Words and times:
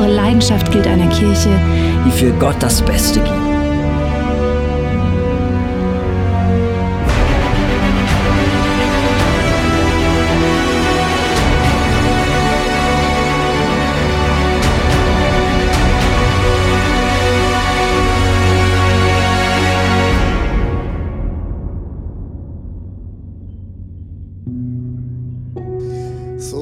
Unsere 0.00 0.16
Leidenschaft 0.16 0.72
gilt 0.72 0.86
einer 0.86 1.08
Kirche, 1.10 1.50
die 2.06 2.10
für 2.10 2.32
Gott 2.38 2.56
das 2.60 2.80
Beste 2.80 3.20
gibt. 3.20 3.36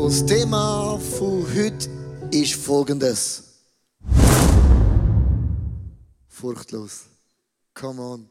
Das 0.08 0.27
Thema 0.27 0.98
von 0.98 1.45
heute 1.55 1.89
ist 2.33 2.55
folgendes. 2.55 3.45
Furchtlos. 6.29 7.03
Come 7.75 8.03
on. 8.03 8.31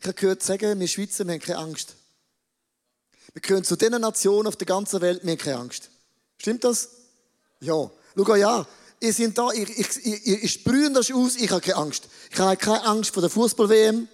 Ich 0.00 0.06
habe 0.06 0.14
gehört 0.14 0.42
sagen, 0.42 0.78
wir 0.78 0.88
Schweizer, 0.88 1.24
wir 1.24 1.34
haben 1.34 1.40
keine 1.40 1.58
Angst. 1.58 1.94
Wir 3.32 3.40
gehören 3.40 3.64
zu 3.64 3.76
den 3.76 3.92
Nationen 4.00 4.46
auf 4.46 4.56
der 4.56 4.66
ganzen 4.66 5.00
Welt, 5.00 5.22
wir 5.22 5.32
haben 5.32 5.38
keine 5.38 5.58
Angst. 5.58 5.90
Stimmt 6.38 6.64
das? 6.64 6.88
Ja. 7.60 7.90
Schau 8.16 8.34
ja. 8.34 8.66
Ihr 9.00 9.12
seid 9.12 9.36
da, 9.36 9.50
ich, 9.50 9.68
ich, 9.78 10.06
ich, 10.06 10.44
ich 10.44 10.52
sprühe 10.52 10.90
das 10.92 11.10
aus, 11.10 11.36
ich 11.36 11.50
habe 11.50 11.60
keine 11.60 11.76
Angst. 11.76 12.08
Ich 12.30 12.38
habe 12.38 12.56
keine 12.56 12.84
Angst 12.84 13.12
vor 13.12 13.20
der 13.20 13.30
Fußball-WM. 13.30 14.08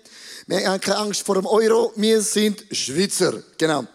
Wir 0.47 0.71
haben 0.71 0.81
keine 0.81 0.99
Angst 0.99 1.23
vor 1.23 1.35
dem 1.35 1.47
Euro. 1.47 1.93
Wir 1.97 2.23
sind 2.23 2.65
Schweizer. 2.71 3.43
Genau. 3.59 3.87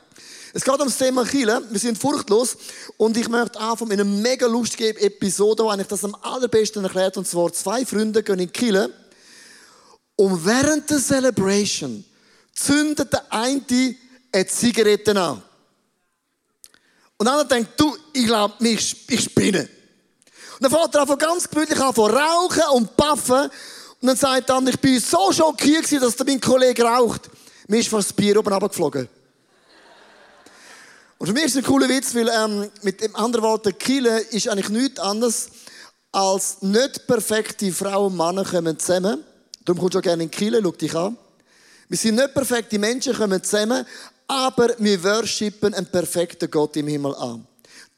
Es 0.56 0.64
geht 0.64 0.80
um 0.80 0.88
das 0.88 1.00
Thema 1.00 1.26
Chile. 1.26 1.64
Wir 1.68 1.80
sind 1.80 1.98
furchtlos. 1.98 2.56
Und 2.98 3.18
ich 3.18 3.28
möchte 3.28 3.60
anfangen 3.60 3.90
mit 3.90 4.00
einer 4.00 4.10
mega 4.10 4.46
lustigen 4.46 4.96
Episode, 4.98 5.64
wo 5.64 5.70
eigentlich 5.70 5.88
das 5.88 6.06
am 6.06 6.16
allerbesten 6.22 6.84
erklärt. 6.84 7.18
Und 7.18 7.28
zwar 7.28 7.52
zwei 7.52 7.84
Freunde 7.84 8.22
gehen 8.22 8.38
in 8.38 8.54
Chile. 8.54 8.94
Und 10.16 10.46
während 10.46 10.88
der 10.92 11.00
Celebration 11.00 12.06
zündet 12.54 13.12
der 13.12 13.34
eine 13.34 13.96
eine 14.32 14.48
Zigarette 14.48 15.20
an. 15.20 15.42
Und 17.18 17.26
der 17.26 17.34
andere 17.34 17.48
denkt, 17.48 17.72
du, 17.80 17.98
ich 18.14 18.28
glaube, 18.28 18.54
ich, 18.60 19.10
ich 19.10 19.24
spinne. 19.24 19.62
Und 19.62 20.62
dann 20.62 20.72
fährt 20.72 20.94
er 20.94 21.02
einfach 21.02 21.18
ganz 21.18 21.50
gemütlich 21.50 21.80
an 21.80 21.96
von 21.96 22.12
rauchen 22.12 22.64
und 22.74 22.96
puffen. 22.96 23.50
Und 24.02 24.08
dann 24.08 24.18
sagt 24.18 24.50
er 24.50 24.62
ich 24.68 24.80
bin 24.80 25.00
so 25.00 25.32
schockiert 25.32 25.92
dass 26.00 26.20
mein 26.20 26.40
Kollege 26.40 26.84
raucht. 26.84 27.30
Mir 27.68 27.80
ist 27.80 27.90
fast 27.90 28.10
das 28.10 28.14
Bier 28.16 28.38
oben 28.38 28.54
runtergeflogen. 28.54 29.10
Und 31.24 31.28
für 31.28 31.36
mich 31.36 31.46
ist 31.46 31.52
es 31.52 31.58
ein 31.60 31.64
cooler 31.64 31.88
Witz, 31.88 32.14
weil 32.16 32.28
ähm, 32.28 32.70
mit 32.82 33.00
dem 33.00 33.16
anderen 33.16 33.46
Wort, 33.46 33.66
der 33.66 33.72
Kille 33.72 34.20
ist 34.32 34.50
eigentlich 34.50 34.68
nichts 34.68 35.00
anderes 35.00 35.48
als 36.12 36.62
nicht 36.62 37.08
perfekte 37.08 37.72
Frauen 37.72 38.12
und 38.12 38.18
Männer 38.18 38.44
kommen 38.44 38.78
zusammen. 38.78 39.24
Darum 39.64 39.80
kommst 39.80 39.96
du 39.96 40.00
auch 40.00 40.04
gerne 40.04 40.24
in 40.24 40.30
Kille, 40.30 40.60
schau 40.62 40.72
dich 40.74 40.94
an. 40.94 41.16
Wir 41.88 41.98
sind 41.98 42.16
nicht 42.16 42.34
perfekte 42.34 42.78
Menschen, 42.78 43.14
kommen 43.14 43.42
zusammen, 43.42 43.86
aber 44.28 44.76
wir 44.80 45.02
worshipen 45.02 45.74
einen 45.74 45.86
perfekten 45.86 46.52
Gott 46.52 46.76
im 46.76 46.90
Himmel 46.90 47.16
an. 47.16 47.48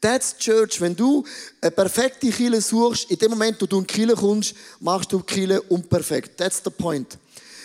That's 0.00 0.36
Church. 0.38 0.80
Wenn 0.80 0.94
du 0.94 1.24
eine 1.60 1.72
perfekte 1.72 2.30
Kille 2.30 2.60
suchst, 2.60 3.10
in 3.10 3.18
dem 3.18 3.32
Moment, 3.32 3.60
wo 3.60 3.66
du 3.66 3.80
in 3.80 3.88
Kille 3.88 4.14
kommst, 4.14 4.54
machst 4.78 5.10
du 5.10 5.18
Kille 5.18 5.60
unperfekt. 5.62 6.38
That's 6.38 6.62
the 6.62 6.70
point. 6.70 7.18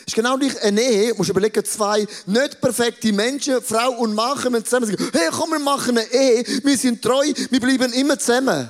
Ist 0.06 0.16
genau 0.16 0.38
gleich 0.38 0.62
eine 0.64 0.82
Ehe, 0.82 1.14
musst 1.14 1.30
du 1.30 1.34
überlegen, 1.34 1.64
zwei 1.66 2.06
nicht 2.26 2.62
perfekte 2.62 3.12
Menschen, 3.14 3.62
Frau 3.62 3.92
und 4.00 4.14
Mann, 4.14 4.38
kommen 4.38 4.64
zusammen 4.64 4.90
und 4.90 4.98
sagen, 4.98 5.12
hey, 5.14 5.30
komm, 5.32 5.52
wir 5.52 5.60
machen 5.60 5.98
eine 5.98 6.12
Ehe, 6.12 6.46
wir 6.64 6.78
sind 6.78 7.02
treu, 7.02 7.32
wir 7.50 7.60
bleiben 7.60 7.92
immer 7.94 8.18
zusammen. 8.18 8.70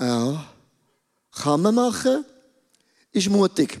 Ja, 0.00 0.46
kann 1.42 1.62
man 1.62 1.74
machen, 1.74 2.24
ist 3.12 3.28
mutig. 3.28 3.80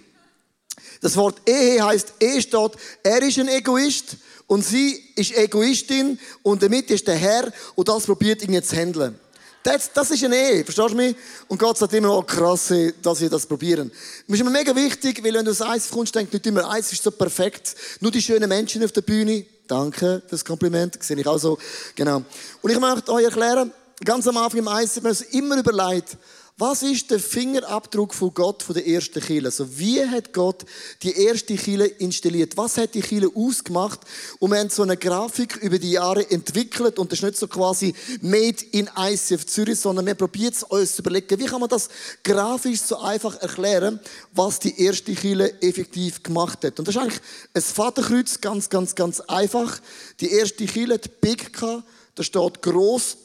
Das 1.00 1.16
Wort 1.16 1.40
Ehe 1.46 1.84
heißt, 1.84 2.14
Ehe 2.20 2.40
steht, 2.40 2.72
er 3.02 3.22
ist 3.22 3.38
ein 3.38 3.48
Egoist 3.48 4.16
und 4.46 4.64
sie 4.64 5.12
ist 5.14 5.36
Egoistin 5.36 6.18
und 6.42 6.62
damit 6.62 6.90
ist 6.90 7.06
der 7.06 7.16
Herr 7.16 7.52
und 7.74 7.88
das 7.88 8.04
probiert 8.04 8.42
ihn 8.42 8.52
jetzt 8.52 8.70
zu 8.70 8.76
handeln. 8.76 9.18
Das, 9.66 9.92
das 9.92 10.12
ist 10.12 10.22
eine 10.22 10.36
Ehe, 10.36 10.64
verstehst 10.64 10.90
du 10.90 10.94
mich? 10.94 11.16
Und 11.48 11.58
Gott 11.58 11.76
sagt 11.76 11.92
immer, 11.92 12.16
oh 12.16 12.22
krass, 12.22 12.72
dass 13.02 13.20
wir 13.20 13.28
das 13.28 13.46
probieren. 13.46 13.90
Das 13.90 14.34
ist 14.36 14.40
immer 14.40 14.50
mega 14.52 14.72
wichtig, 14.76 15.18
weil 15.24 15.34
wenn 15.34 15.44
du 15.44 15.50
das 15.50 15.60
Eis 15.60 15.90
kommst, 15.90 16.14
denkt 16.14 16.32
nicht 16.32 16.46
immer, 16.46 16.70
Eis 16.70 16.92
ist 16.92 17.02
so 17.02 17.10
perfekt. 17.10 17.74
Nur 17.98 18.12
die 18.12 18.22
schönen 18.22 18.48
Menschen 18.48 18.84
auf 18.84 18.92
der 18.92 19.00
Bühne. 19.00 19.44
Danke 19.66 20.22
für 20.24 20.30
das 20.30 20.44
Kompliment, 20.44 21.02
sehe 21.02 21.18
ich 21.18 21.26
auch 21.26 21.38
so. 21.38 21.58
Genau. 21.96 22.22
Und 22.62 22.70
ich 22.70 22.78
möchte 22.78 23.12
euch 23.12 23.24
erklären, 23.24 23.72
ganz 24.04 24.28
am 24.28 24.36
Anfang 24.36 24.60
im 24.60 24.68
Eis, 24.68 24.94
mir 25.02 25.08
das 25.08 25.22
immer 25.22 25.58
überlegt, 25.58 26.16
was 26.58 26.82
ist 26.82 27.10
der 27.10 27.20
Fingerabdruck 27.20 28.14
von 28.14 28.32
Gott 28.32 28.62
von 28.62 28.74
der 28.74 28.86
ersten 28.86 29.20
Kille? 29.20 29.48
Also 29.48 29.78
wie 29.78 30.02
hat 30.02 30.32
Gott 30.32 30.64
die 31.02 31.14
erste 31.14 31.54
Kille 31.54 31.84
installiert? 31.84 32.56
Was 32.56 32.78
hat 32.78 32.94
die 32.94 33.02
Kille 33.02 33.30
ausgemacht? 33.34 34.00
Und 34.38 34.52
wir 34.52 34.60
haben 34.60 34.70
so 34.70 34.82
eine 34.82 34.96
Grafik 34.96 35.56
über 35.56 35.78
die 35.78 35.90
Jahre 35.90 36.30
entwickelt 36.30 36.98
und 36.98 37.12
das 37.12 37.18
ist 37.18 37.24
nicht 37.24 37.36
so 37.36 37.46
quasi 37.46 37.94
made 38.22 38.64
in 38.72 38.88
ICF 38.96 39.44
Zürich, 39.44 39.78
sondern 39.78 40.06
wir 40.06 40.14
probieren 40.14 40.54
es 40.54 40.62
uns 40.62 40.96
zu 40.96 41.02
überlegen, 41.02 41.38
wie 41.38 41.44
kann 41.44 41.60
man 41.60 41.68
das 41.68 41.90
grafisch 42.24 42.80
so 42.80 43.00
einfach 43.00 43.36
erklären, 43.42 44.00
was 44.32 44.58
die 44.58 44.80
erste 44.80 45.12
Kille 45.14 45.60
effektiv 45.60 46.22
gemacht 46.22 46.64
hat. 46.64 46.78
Und 46.78 46.88
das 46.88 46.94
ist 46.94 47.02
eigentlich 47.02 47.20
ein 47.52 47.60
Vaterkreuz, 47.60 48.40
ganz, 48.40 48.70
ganz, 48.70 48.94
ganz 48.94 49.20
einfach. 49.20 49.78
Die 50.20 50.30
erste 50.30 50.64
Kille 50.64 50.94
hat 50.94 51.20
Big 51.20 51.52
gehabt, 51.52 51.84
da 52.14 52.22
steht 52.22 52.62
groß. 52.62 53.18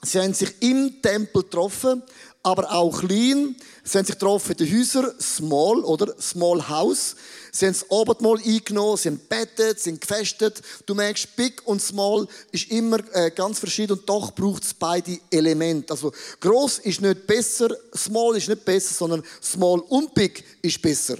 Sie 0.00 0.20
haben 0.20 0.34
sich 0.34 0.50
im 0.60 1.00
Tempel 1.00 1.42
getroffen, 1.42 2.02
aber 2.44 2.70
auch 2.70 3.00
klein. 3.00 3.56
Sie 3.82 3.98
haben 3.98 4.04
sich 4.04 4.14
getroffen 4.14 4.52
in 4.52 4.58
den 4.58 4.78
Häusern, 4.78 5.12
small 5.18 5.80
oder 5.80 6.14
small 6.20 6.68
house. 6.68 7.16
Sie 7.50 7.66
haben 7.66 7.72
das 7.72 7.90
Abendmahl 7.90 8.38
eingenommen, 8.44 8.96
sie 8.96 9.08
haben 9.08 9.20
bettet, 9.28 9.80
sind 9.80 10.00
gefestet. 10.00 10.60
Du 10.86 10.94
merkst, 10.94 11.34
big 11.36 11.66
und 11.66 11.80
small 11.80 12.28
ist 12.52 12.70
immer 12.70 12.98
äh, 13.14 13.30
ganz 13.30 13.58
verschieden 13.58 13.98
und 13.98 14.08
doch 14.08 14.32
braucht 14.32 14.62
es 14.62 14.74
beide 14.74 15.18
Elemente. 15.30 15.92
Also 15.92 16.12
groß 16.40 16.80
ist 16.80 17.00
nicht 17.00 17.26
besser, 17.26 17.70
small 17.96 18.36
ist 18.36 18.48
nicht 18.48 18.64
besser, 18.64 18.94
sondern 18.94 19.22
small 19.42 19.80
und 19.88 20.14
big 20.14 20.44
ist 20.62 20.82
besser. 20.82 21.16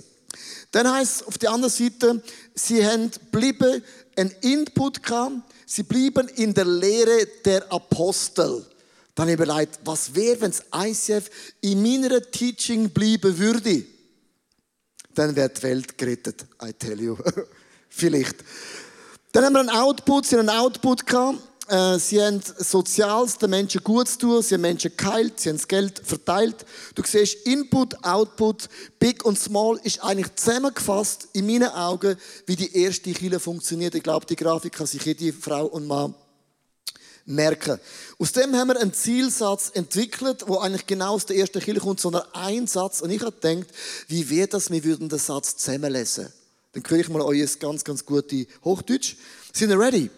Dann 0.73 0.93
heißt 0.93 1.23
es 1.23 1.27
auf 1.27 1.39
der 1.39 1.53
anderen 1.53 1.73
Seite, 1.73 2.23
sie 2.55 2.85
haben 2.85 3.11
blieben 3.31 3.83
ein 4.17 4.35
Input 4.43 5.03
gehabt, 5.03 5.37
sie 5.65 5.85
blieben 5.85 6.29
in 6.29 6.53
der 6.53 6.67
Lehre 6.67 7.27
der 7.45 7.73
Apostel. 7.73 8.67
Dann 9.15 9.29
habe 9.29 9.33
ich 9.33 9.49
überlegt, 9.49 9.79
was 9.85 10.15
wäre, 10.15 10.41
wenn 10.41 10.51
das 10.51 10.65
ICF 10.75 11.31
in 11.61 11.83
meiner 11.83 12.21
Teaching 12.21 12.91
bleiben 12.91 13.39
würde? 13.39 13.85
Dann 15.15 15.37
wäre 15.37 15.49
die 15.49 15.63
Welt 15.63 15.97
gerettet, 15.97 16.45
I 16.63 16.73
tell 16.73 17.01
you. 17.01 17.17
Vielleicht. 17.89 18.37
Dann 19.31 19.45
haben 19.45 19.53
wir 19.53 19.61
einen 19.61 19.71
Output, 19.71 20.27
sie 20.27 20.37
haben 20.37 20.49
einen 20.49 20.59
Output 20.59 21.07
gehabt. 21.07 21.39
Äh, 21.69 21.99
sie 21.99 22.21
haben 22.21 22.43
Soziales 22.59 23.39
den 23.39 23.51
Menschen 23.51 23.83
gut 23.85 24.09
zu 24.09 24.19
tun, 24.19 24.43
sie 24.43 24.55
haben 24.55 24.63
Menschen 24.63 24.93
geheilt, 24.97 25.41
sie 25.41 25.49
haben 25.49 25.57
das 25.57 25.69
Geld 25.69 26.03
verteilt. 26.05 26.67
Du 26.95 27.03
siehst, 27.07 27.47
Input, 27.47 28.05
Output, 28.05 28.69
Big 28.99 29.25
und 29.25 29.39
Small 29.39 29.79
ist 29.85 30.03
eigentlich 30.03 30.35
zusammengefasst 30.35 31.29
in 31.33 31.47
meinen 31.47 31.71
Augen, 31.71 32.17
wie 32.47 32.57
die 32.57 32.77
erste 32.77 33.13
Kille 33.13 33.39
funktioniert. 33.41 33.95
Ich 33.95 34.03
glaube, 34.03 34.27
die 34.27 34.37
Grafik 34.37 34.75
kann 34.75 34.87
sich 34.87 35.05
jede 35.05 35.33
Frau 35.33 35.67
und 35.67 35.87
Mann 35.87 36.15
merken. 37.27 37.79
Aus 38.19 38.33
dem 38.33 38.55
haben 38.55 38.69
wir 38.69 38.81
einen 38.81 38.93
Zielsatz 38.93 39.71
entwickelt, 39.75 40.45
wo 40.47 40.59
eigentlich 40.59 40.87
genau 40.87 41.15
aus 41.15 41.27
der 41.27 41.37
ersten 41.37 41.61
Kirche 41.61 41.81
kommt, 41.81 42.01
sondern 42.01 42.23
ein 42.33 42.67
Satz. 42.67 43.01
Und 43.01 43.11
ich 43.11 43.23
habe 43.23 43.33
gedacht, 43.33 43.69
wie 44.09 44.29
wäre 44.31 44.49
das, 44.49 44.71
wir 44.71 44.85
würden 44.85 45.09
den 45.09 45.19
Satz 45.19 45.57
zusammenlesen. 45.57 46.33
Dann 46.73 46.83
kriege 46.83 47.03
ich 47.03 47.09
mal 47.09 47.23
euer 47.23 47.47
ganz, 47.59 47.85
ganz 47.85 48.05
gute 48.05 48.47
Hochdeutsch. 48.65 49.17
Sind 49.53 49.71
ihr 49.71 49.79
ready? 49.79 50.11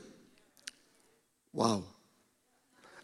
Wow. 1.53 1.83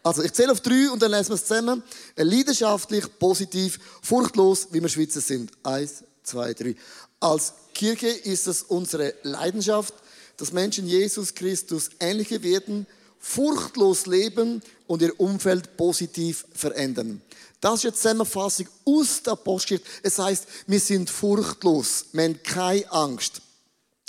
Also, 0.02 0.22
ich 0.22 0.32
zähle 0.32 0.50
auf 0.50 0.60
drei 0.60 0.90
und 0.90 1.00
dann 1.00 1.12
lesen 1.12 1.28
wir 1.28 1.34
es 1.34 1.46
zusammen. 1.46 1.82
Leidenschaftlich, 2.16 3.04
positiv, 3.18 3.78
furchtlos, 4.02 4.68
wie 4.72 4.80
wir 4.80 4.88
Schweizer 4.88 5.20
sind. 5.20 5.52
Eins, 5.62 6.02
zwei, 6.24 6.54
drei. 6.54 6.74
Als 7.20 7.52
Kirche 7.72 8.08
ist 8.08 8.48
es 8.48 8.64
unsere 8.64 9.14
Leidenschaft, 9.22 9.94
dass 10.38 10.52
Menschen 10.52 10.88
Jesus 10.88 11.34
Christus 11.34 11.90
ähnlicher 12.00 12.42
werden, 12.42 12.86
furchtlos 13.22 14.06
leben 14.06 14.60
und 14.86 15.00
ihr 15.00 15.18
Umfeld 15.18 15.76
positiv 15.78 16.44
verändern. 16.52 17.22
Das 17.60 17.76
ist 17.76 17.84
eine 17.84 17.94
Zusammenfassung 17.94 18.66
aus 18.84 19.22
der 19.22 19.34
Apostelgeschichte. 19.34 19.88
Es 20.02 20.18
heißt, 20.18 20.46
wir 20.66 20.80
sind 20.80 21.08
furchtlos, 21.08 22.06
wir 22.12 22.24
haben 22.24 22.42
keine 22.42 22.90
Angst. 22.92 23.40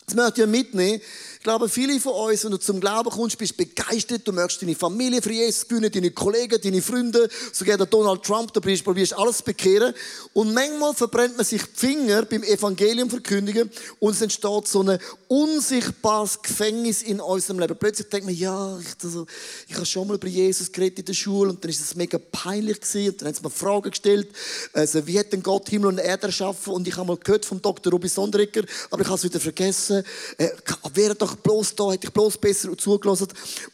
Das 0.06 0.16
möchte 0.16 0.44
ich 0.44 0.48
mitnehmen. 0.48 1.02
Ich 1.44 1.46
glaube, 1.46 1.68
viele 1.68 2.00
von 2.00 2.14
uns, 2.14 2.46
wenn 2.46 2.52
du 2.52 2.58
zum 2.58 2.80
Glauben 2.80 3.10
kommst, 3.10 3.38
bist 3.38 3.58
begeistert, 3.58 4.26
du 4.26 4.32
möchtest 4.32 4.62
deine 4.62 4.76
Familie 4.76 5.22
für 5.22 5.34
Jesus 5.34 5.68
gewinnen, 5.68 5.92
deine 5.92 6.12
Kollegen, 6.12 6.58
deine 6.62 6.82
Freunde, 6.82 7.28
sogar 7.52 7.76
der 7.76 7.86
Donald 7.86 8.24
Trump, 8.24 8.54
du 8.54 8.62
probierst, 8.62 9.14
alles 9.14 9.40
zu 9.40 9.44
bekehren. 9.44 9.94
Und 10.32 10.54
manchmal 10.54 10.94
verbrennt 10.94 11.36
man 11.36 11.46
sich 11.46 11.62
die 11.62 11.70
Finger 11.88 12.24
beim 12.24 12.44
Evangelium 12.44 13.10
verkündigen 13.10 13.70
und 14.00 14.14
es 14.14 14.22
entsteht 14.22 14.70
so 14.70 14.84
ein 14.84 14.98
unsichtbares 15.28 16.42
Gefängnis 16.42 17.02
in 17.02 17.20
unserem 17.20 17.60
Leben. 17.60 17.76
Plötzlich 17.78 18.08
denkt 18.08 18.26
man, 18.26 18.36
ja, 18.36 18.80
ich, 18.80 19.04
also, 19.04 19.26
ich 19.68 19.76
habe 19.76 19.86
schon 19.86 20.08
mal 20.08 20.16
über 20.16 20.28
Jesus 20.28 20.72
geredet 20.72 21.00
in 21.00 21.06
der 21.06 21.14
Schule 21.14 21.50
und 21.50 21.62
dann 21.62 21.72
ist 21.72 21.82
es 21.82 21.94
mega 21.94 22.20
peinlich 22.32 22.80
gewesen 22.80 23.10
und 23.10 23.22
dann 23.22 23.28
haben 23.28 23.36
sie 23.36 23.44
mir 23.44 23.50
Fragen 23.50 23.92
gestellt, 23.92 24.30
also, 24.72 25.06
wie 25.06 25.20
hat 25.20 25.34
denn 25.34 25.44
Gott 25.44 25.68
Himmel 25.68 25.88
und 25.88 25.98
Erde 25.98 26.28
erschaffen 26.28 26.72
und 26.72 26.88
ich 26.88 26.96
habe 26.96 27.08
mal 27.08 27.18
gehört 27.18 27.46
vom 27.46 27.62
Dr. 27.62 27.92
Ruby 27.92 28.08
Sondrecker, 28.08 28.64
aber 28.90 29.02
ich 29.02 29.08
habe 29.08 29.18
es 29.18 29.26
wieder 29.26 29.42
vergessen. 29.42 29.93
Äh, 30.38 30.50
wäre 30.94 31.16
doch 31.16 31.36
bloß 31.36 31.76
da, 31.76 31.92
hätte 31.92 32.08
ich 32.08 32.14
bloß 32.14 32.38
besser 32.38 32.78
zugelassen. 32.78 33.28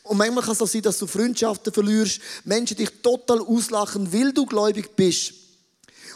Und 0.04 0.18
manchmal 0.18 0.44
kann 0.44 0.54
es 0.54 0.62
auch 0.62 0.68
sein, 0.68 0.82
dass 0.82 0.98
du 0.98 1.08
Freundschaften 1.08 1.74
verlierst, 1.74 2.20
Menschen 2.44 2.78
dich 2.78 2.90
total 3.02 3.40
auslachen, 3.40 4.12
weil 4.12 4.34
du 4.34 4.46
gläubig 4.46 4.96
bist. 4.96 5.34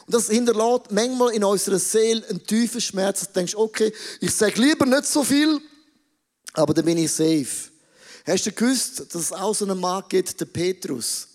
Und 0.05 0.13
das 0.13 0.29
hinterlässt 0.29 0.91
manchmal 0.91 1.33
in 1.33 1.43
unserer 1.43 1.79
Seele 1.79 2.25
einen 2.27 2.45
tiefen 2.45 2.81
Schmerz. 2.81 3.21
Du 3.21 3.33
denkst, 3.33 3.55
okay, 3.55 3.93
ich 4.19 4.33
sage 4.35 4.61
lieber 4.61 4.85
nicht 4.85 5.05
so 5.05 5.23
viel, 5.23 5.61
aber 6.53 6.73
dann 6.73 6.85
bin 6.85 6.97
ich 6.97 7.11
safe. 7.11 7.71
Hast 8.25 8.45
du 8.45 8.51
gewusst, 8.51 8.99
dass 8.99 9.21
es 9.21 9.31
auch 9.31 9.53
so 9.53 9.65
einen 9.65 9.79
Mann 9.79 10.03
gibt, 10.09 10.39
der 10.39 10.45
Petrus? 10.45 11.27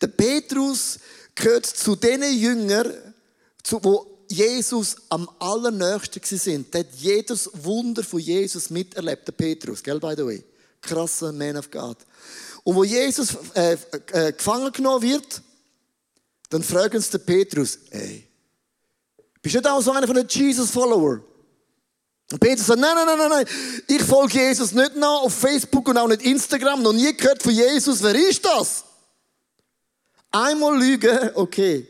Der 0.00 0.08
Petrus 0.08 0.98
gehört 1.34 1.66
zu 1.66 1.96
den 1.96 2.22
Jüngern, 2.22 2.92
wo 3.82 4.09
Jesus 4.30 4.96
am 5.08 5.28
allernächsten 5.40 6.22
sind. 6.38 6.72
Der 6.72 6.80
hat 6.80 6.94
jedes 6.96 7.50
Wunder 7.52 8.04
von 8.04 8.20
Jesus 8.20 8.70
miterlebt, 8.70 9.26
der 9.26 9.32
Petrus, 9.32 9.82
gell, 9.82 9.98
by 9.98 10.14
the 10.16 10.24
way. 10.24 10.44
Krasser 10.80 11.32
Man 11.32 11.56
of 11.56 11.70
God. 11.70 11.96
Und 12.62 12.76
wo 12.76 12.84
Jesus 12.84 13.36
äh, 13.54 13.76
äh, 14.12 14.32
gefangen 14.32 14.72
genommen 14.72 15.02
wird, 15.02 15.42
dann 16.48 16.62
fragen 16.62 17.00
sie 17.00 17.10
den 17.10 17.26
Petrus, 17.26 17.78
ey, 17.90 18.26
bist 19.42 19.54
du 19.54 19.58
nicht 19.58 19.68
auch 19.68 19.80
so 19.80 19.90
einer 19.92 20.06
von 20.06 20.16
den 20.16 20.28
Jesus-Follower? 20.28 21.20
Und 22.32 22.38
Petrus 22.38 22.66
sagt, 22.66 22.80
nein, 22.80 22.94
nein, 22.94 23.06
nein, 23.06 23.18
nein, 23.18 23.30
nein, 23.30 23.46
ich 23.88 24.02
folge 24.02 24.38
Jesus 24.38 24.72
nicht 24.72 24.94
nach 24.94 25.22
auf 25.22 25.34
Facebook 25.34 25.88
und 25.88 25.98
auch 25.98 26.06
nicht 26.06 26.22
Instagram, 26.22 26.82
noch 26.82 26.92
nie 26.92 27.12
gehört 27.16 27.42
von 27.42 27.52
Jesus, 27.52 28.00
wer 28.02 28.14
ist 28.14 28.44
das? 28.44 28.84
Einmal 30.30 30.78
lügen, 30.78 31.30
okay. 31.34 31.88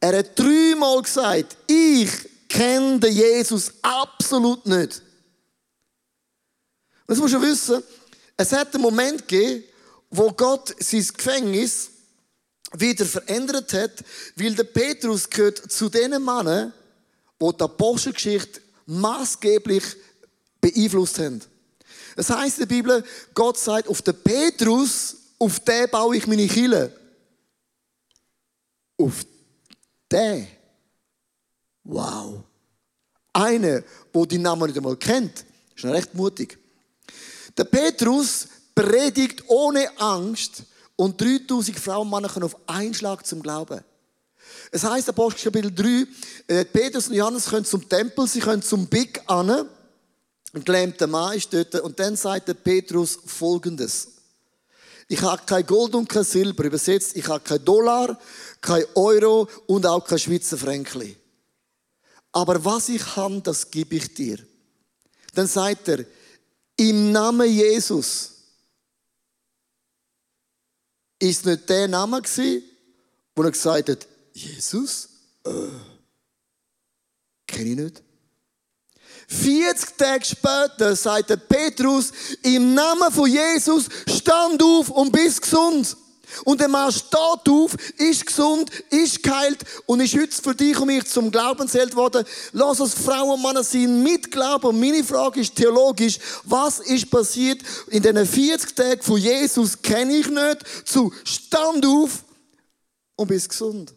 Er 0.00 0.18
hat 0.18 0.38
dreimal 0.38 1.02
gesagt, 1.02 1.56
ich 1.66 2.10
kenne 2.48 3.00
den 3.00 3.12
Jesus 3.12 3.72
absolut 3.82 4.64
nicht. 4.66 5.02
Und 7.06 7.14
das 7.14 7.18
musst 7.18 7.34
du 7.34 7.42
wissen, 7.42 7.82
es 8.36 8.52
hat 8.52 8.74
einen 8.74 8.82
Moment 8.82 9.26
gegeben, 9.26 9.64
wo 10.10 10.30
Gott 10.30 10.74
sein 10.78 11.06
Gefängnis 11.16 11.90
wieder 12.72 13.04
verändert 13.04 13.72
hat, 13.72 14.04
weil 14.36 14.54
der 14.54 14.64
Petrus 14.64 15.28
gehört 15.28 15.70
zu 15.70 15.88
den 15.88 16.10
Männern, 16.22 16.72
die 17.40 17.56
die 17.56 17.64
Apostelgeschichte 17.64 18.60
maßgeblich 18.86 19.84
beeinflusst 20.60 21.18
haben. 21.18 21.40
Das 22.16 22.30
heißt 22.30 22.58
in 22.58 22.68
der 22.68 22.74
Bibel, 22.74 23.04
Gott 23.34 23.58
sagt, 23.58 23.88
auf 23.88 24.02
den 24.02 24.22
Petrus, 24.22 25.16
auf 25.38 25.60
den 25.60 25.88
baue 25.88 26.16
ich 26.16 26.26
meine 26.26 26.46
Kille. 26.46 26.92
Auf 28.96 29.24
der. 30.10 30.46
Wow. 31.84 32.44
Eine, 33.32 33.84
wo 34.12 34.26
die 34.26 34.38
Namen 34.38 34.66
nicht 34.66 34.76
einmal 34.76 34.96
kennt, 34.96 35.44
ist 35.74 35.84
noch 35.84 35.92
recht 35.92 36.14
mutig. 36.14 36.58
Der 37.56 37.64
Petrus 37.64 38.48
predigt 38.74 39.44
ohne 39.48 39.88
Angst 39.98 40.62
und 40.96 41.20
3000 41.20 41.78
Frauen 41.78 42.06
und 42.06 42.10
Männer 42.10 42.28
können 42.28 42.44
auf 42.44 42.56
einen 42.66 42.94
Schlag 42.94 43.26
zum 43.26 43.42
Glauben. 43.42 43.80
Es 44.70 44.84
heißt 44.84 45.08
Apostel 45.08 45.50
Kapitel 45.50 45.72
3, 45.74 46.54
äh, 46.54 46.64
Petrus 46.64 47.08
und 47.08 47.14
Johannes 47.14 47.46
können 47.46 47.64
zum 47.64 47.88
Tempel, 47.88 48.26
sie 48.26 48.40
können 48.40 48.62
zum 48.62 48.86
Big 48.86 49.20
an. 49.26 49.50
Ein 49.50 50.64
gelähmter 50.64 51.06
Mann 51.06 51.36
ist 51.36 51.52
dort. 51.52 51.74
Und 51.76 51.98
dann 51.98 52.16
sagt 52.16 52.48
der 52.48 52.54
Petrus 52.54 53.18
folgendes. 53.24 54.08
Ich 55.06 55.22
habe 55.22 55.42
kein 55.46 55.66
Gold 55.66 55.94
und 55.94 56.08
kein 56.08 56.24
Silber. 56.24 56.64
Übersetzt, 56.64 57.16
ich 57.16 57.26
habe 57.28 57.40
kein 57.40 57.64
Dollar, 57.64 58.18
kein 58.60 58.84
Euro 58.94 59.48
und 59.66 59.86
auch 59.86 60.04
kein 60.04 60.18
Schweizer 60.18 60.58
Fränkli. 60.58 61.16
Aber 62.32 62.64
was 62.64 62.88
ich 62.88 63.16
habe, 63.16 63.40
das 63.40 63.70
gebe 63.70 63.96
ich 63.96 64.14
dir. 64.14 64.38
Dann 65.34 65.46
sagt 65.46 65.88
er, 65.88 66.04
im 66.76 67.12
Namen 67.12 67.50
Jesus 67.50 68.32
ist 71.18 71.44
nicht 71.44 71.68
der 71.68 71.88
Name 71.88 72.22
gewesen, 72.22 72.62
wo 73.34 73.42
er 73.42 73.50
gesagt 73.50 73.88
hat, 73.88 74.06
Jesus? 74.32 75.08
Äh, 75.44 75.50
kenne 77.46 77.70
ich 77.70 77.76
nicht. 77.76 78.02
40 79.28 79.96
Tage 79.96 80.24
später 80.24 80.96
sagt 80.96 81.48
Petrus, 81.48 82.12
im 82.42 82.74
Namen 82.74 83.12
von 83.12 83.30
Jesus, 83.30 83.88
stand 84.06 84.62
auf 84.62 84.90
und 84.90 85.12
bist 85.12 85.42
gesund. 85.42 85.96
Und 86.44 86.60
der 86.60 86.68
Mann 86.68 86.92
steht 86.92 87.48
auf, 87.48 87.76
ist 87.96 88.26
gesund, 88.26 88.70
ist 88.90 89.22
geheilt 89.22 89.58
und 89.86 90.00
ist 90.00 90.14
heute 90.14 90.42
für 90.42 90.54
dich 90.54 90.78
und 90.78 90.86
mich 90.86 91.06
zum 91.06 91.30
Glaubensheld 91.30 91.94
worden. 91.96 92.24
Lass 92.52 92.80
uns 92.80 92.94
Frauen 92.94 93.30
und 93.30 93.42
Männer 93.42 93.64
sein 93.64 94.02
mit 94.02 94.30
Glauben. 94.30 94.68
Und 94.68 94.80
meine 94.80 95.04
Frage 95.04 95.40
ist 95.40 95.54
theologisch, 95.54 96.18
was 96.44 96.80
ist 96.80 97.10
passiert 97.10 97.62
in 97.88 98.02
diesen 98.02 98.26
40 98.26 98.76
Tagen 98.76 99.02
von 99.02 99.18
Jesus, 99.18 99.80
kenne 99.80 100.16
ich 100.16 100.28
nicht, 100.28 100.64
zu 100.84 101.12
Stand 101.24 101.84
auf 101.86 102.24
und 103.16 103.28
bist 103.28 103.48
gesund. 103.48 103.94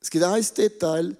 Es 0.00 0.10
gibt 0.10 0.24
ein 0.24 0.46
Detail, 0.56 1.16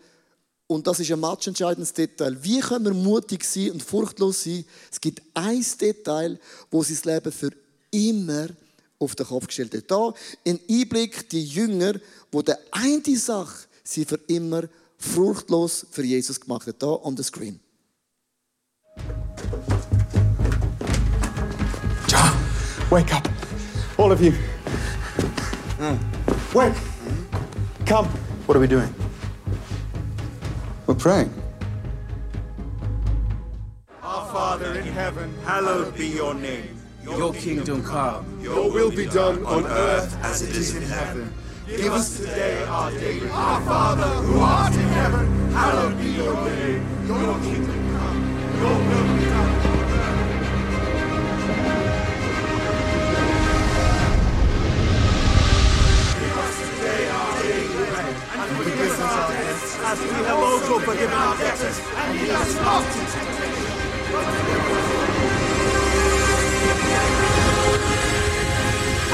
und 0.67 0.87
das 0.87 0.99
ist 0.99 1.13
ein 1.13 1.21
matchentscheidendes 1.21 1.93
Detail. 1.93 2.37
Wie 2.43 2.61
können 2.61 2.85
wir 2.87 2.95
mutig 2.95 3.45
sein 3.45 3.73
und 3.73 3.83
furchtlos 3.83 4.45
sein? 4.45 4.65
Es 4.91 5.01
gibt 5.01 5.23
ein 5.35 5.65
Detail, 5.81 6.39
wo 6.71 6.83
sein 6.83 6.99
Leben 7.05 7.33
für 7.33 7.51
immer 7.93 8.49
auf 8.99 9.15
den 9.15 9.27
Kopf 9.27 9.47
gestellt 9.47 9.75
hat. 9.75 9.91
Da 9.91 10.13
ein 10.47 10.61
Einblick 10.69 11.29
die 11.31 11.45
Jünger, 11.45 11.95
wo 12.33 12.43
der 12.43 12.59
eine 12.71 13.17
Sache 13.17 13.67
sie 13.83 14.05
für 14.05 14.21
immer 14.27 14.63
furchtlos 14.99 15.87
für 15.91 16.03
Jesus 16.03 16.41
gemacht 16.41 16.67
hat. 16.67 16.83
Da 16.83 16.87
on 16.87 17.17
the 17.17 17.23
screen. 17.23 17.61
John, 22.09 22.33
wake 22.91 23.13
up. 23.15 23.29
All 23.99 24.13
of 24.13 24.21
you. 24.21 24.33
Wake. 26.55 26.75
Come. 27.87 28.09
What 28.47 28.57
are 28.57 28.61
we 28.61 28.67
doing? 28.67 28.95
We're 30.87 30.95
praying. 30.95 31.31
Our 34.03 34.27
Father 34.33 34.75
in 34.79 34.87
heaven, 34.87 35.35
hallowed 35.45 35.97
be 35.97 36.07
your 36.07 36.35
name. 36.35 36.76
Your 37.07 37.33
kingdom 37.33 37.85
come. 37.85 38.25
Your 38.43 38.71
will 38.71 38.91
be 38.91 39.07
done 39.07 39.45
on 39.47 39.65
earth 39.65 40.19
as 40.23 40.43
it 40.43 40.51
is 40.57 40.75
in 40.75 40.83
heaven. 40.83 41.33
Give 41.67 41.93
us 41.93 42.19
today 42.19 42.65
our 42.65 42.91
daily 42.91 43.29
Our 43.31 43.61
Father 43.63 44.03
who 44.27 44.41
art 44.41 44.75
in 44.75 44.89
heaven, 44.89 45.51
hallowed 45.53 45.99
be 45.99 46.11
your 46.11 46.35
name. 46.35 47.07
Your 47.07 47.35
kingdom 47.41 47.81
come. 47.97 48.19
Your 48.59 48.75
will 48.75 49.17
be 49.17 49.25
done 49.25 49.67
on 49.67 49.93
earth. 49.93 50.27
Bread, 56.87 58.17
and 58.33 58.57
forgive 58.57 58.81
us 58.81 59.01
our 59.01 59.31
debts, 59.33 59.79
as 59.81 59.99
we 60.01 60.09
have 60.09 60.39
also 60.39 60.79
forgiven 60.81 61.15
our 61.17 61.37
debtors, 61.39 61.79
and 61.97 62.19
lead 62.19 62.31
us 62.31 62.55
not 62.57 62.85
into 62.85 63.05
temptation. 63.13 63.77
Will 64.13 64.66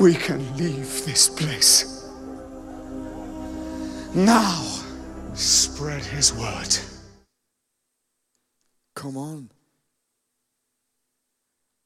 we 0.00 0.14
can 0.14 0.56
leave 0.56 1.04
this 1.04 1.28
place. 1.28 2.08
Now 4.14 4.62
spread 5.34 6.04
his 6.04 6.32
word. 6.32 6.78
Come 8.94 9.16
on. 9.16 9.50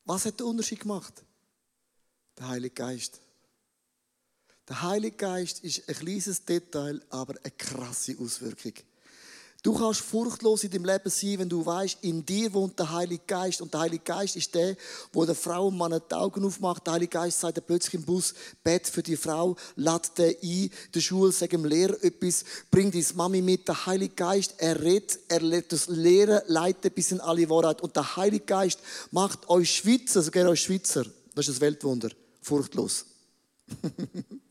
Was 0.04 0.24
hat 0.24 0.38
den 0.38 0.46
Unterschied 0.46 0.80
gemacht? 0.80 1.22
Der 2.38 2.48
Heilige 2.48 2.74
Geist. 2.74 3.20
Der 4.68 4.82
Heilige 4.82 5.16
Geist 5.16 5.64
ist 5.64 5.88
ein 5.88 5.94
kleines 5.94 6.44
Detail, 6.44 7.00
aber 7.10 7.34
eine 7.42 7.50
krasse 7.50 8.16
Auswirkung. 8.18 8.74
Du 9.60 9.74
kannst 9.74 10.02
furchtlos 10.02 10.62
in 10.62 10.70
deinem 10.70 10.84
Leben 10.84 11.10
sein, 11.10 11.40
wenn 11.40 11.48
du 11.48 11.66
weißt, 11.66 11.98
in 12.02 12.24
dir 12.24 12.52
wohnt 12.54 12.78
der 12.78 12.92
Heilige 12.92 13.24
Geist. 13.26 13.60
Und 13.60 13.74
der 13.74 13.80
Heilige 13.80 14.04
Geist 14.04 14.36
ist 14.36 14.54
der, 14.54 14.76
wo 15.12 15.24
der 15.24 15.34
Frau 15.34 15.66
und 15.66 15.76
Mann 15.76 16.00
die 16.08 16.14
Augen 16.14 16.44
aufmacht. 16.44 16.86
Der 16.86 16.94
Heilige 16.94 17.10
Geist 17.10 17.40
sagt 17.40 17.66
plötzlich 17.66 17.94
im 17.94 18.04
Bus, 18.04 18.34
Bett 18.62 18.86
für 18.86 19.02
die 19.02 19.16
Frau, 19.16 19.56
lad 19.74 20.16
den 20.16 20.36
ein, 20.40 20.48
in 20.48 20.70
der 20.94 21.00
Schule, 21.00 21.32
sag 21.32 21.50
dem 21.50 21.64
Lehrer 21.64 22.00
etwas, 22.04 22.44
bring 22.70 22.92
deine 22.92 23.04
Mami 23.14 23.42
mit. 23.42 23.66
Der 23.66 23.84
Heilige 23.86 24.14
Geist, 24.14 24.54
er 24.58 24.80
redet, 24.80 25.18
er 25.26 25.40
lädt 25.40 25.72
das 25.72 25.88
Lehren, 25.88 26.40
leitet 26.46 26.94
bis 26.94 27.10
in 27.10 27.20
alle 27.20 27.50
Wahrheit. 27.50 27.80
Und 27.80 27.96
der 27.96 28.16
Heilige 28.16 28.44
Geist 28.44 28.78
macht 29.10 29.48
euch 29.50 29.74
Schweizer, 29.74 30.22
sogar 30.22 30.48
euch 30.48 30.60
Schweizer, 30.60 31.04
das 31.34 31.48
ist 31.48 31.56
das 31.56 31.60
Weltwunder, 31.60 32.10
furchtlos. 32.42 33.06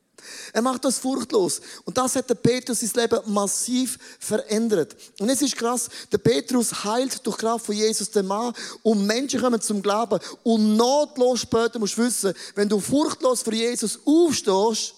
Er 0.54 0.62
macht 0.62 0.86
das 0.86 0.98
furchtlos. 0.98 1.62
Und 1.86 1.98
das 1.98 2.16
hat 2.16 2.30
der 2.30 2.36
Petrus 2.36 2.80
sein 2.80 2.92
Leben 2.96 3.20
massiv 3.34 3.98
verändert. 4.20 4.96
Und 5.20 5.30
es 5.30 5.42
ist 5.42 5.56
krass, 5.56 5.90
der 6.12 6.18
Petrus 6.18 6.84
heilt 6.84 7.26
durch 7.26 7.38
Kraft 7.38 7.66
von 7.66 7.76
Jesus 7.76 8.10
den 8.12 8.28
Mann 8.28 8.54
und 8.84 9.06
Menschen 9.06 9.42
kommen 9.42 9.62
zum 9.62 9.82
Glauben. 9.82 10.20
Und 10.44 10.76
notlos 10.78 11.42
später 11.42 11.80
musst 11.80 11.98
du 11.98 12.04
wissen, 12.04 12.34
wenn 12.56 12.70
du 12.70 12.80
furchtlos 12.80 13.42
für 13.42 13.54
Jesus 13.54 14.00
aufstehst, 14.06 14.94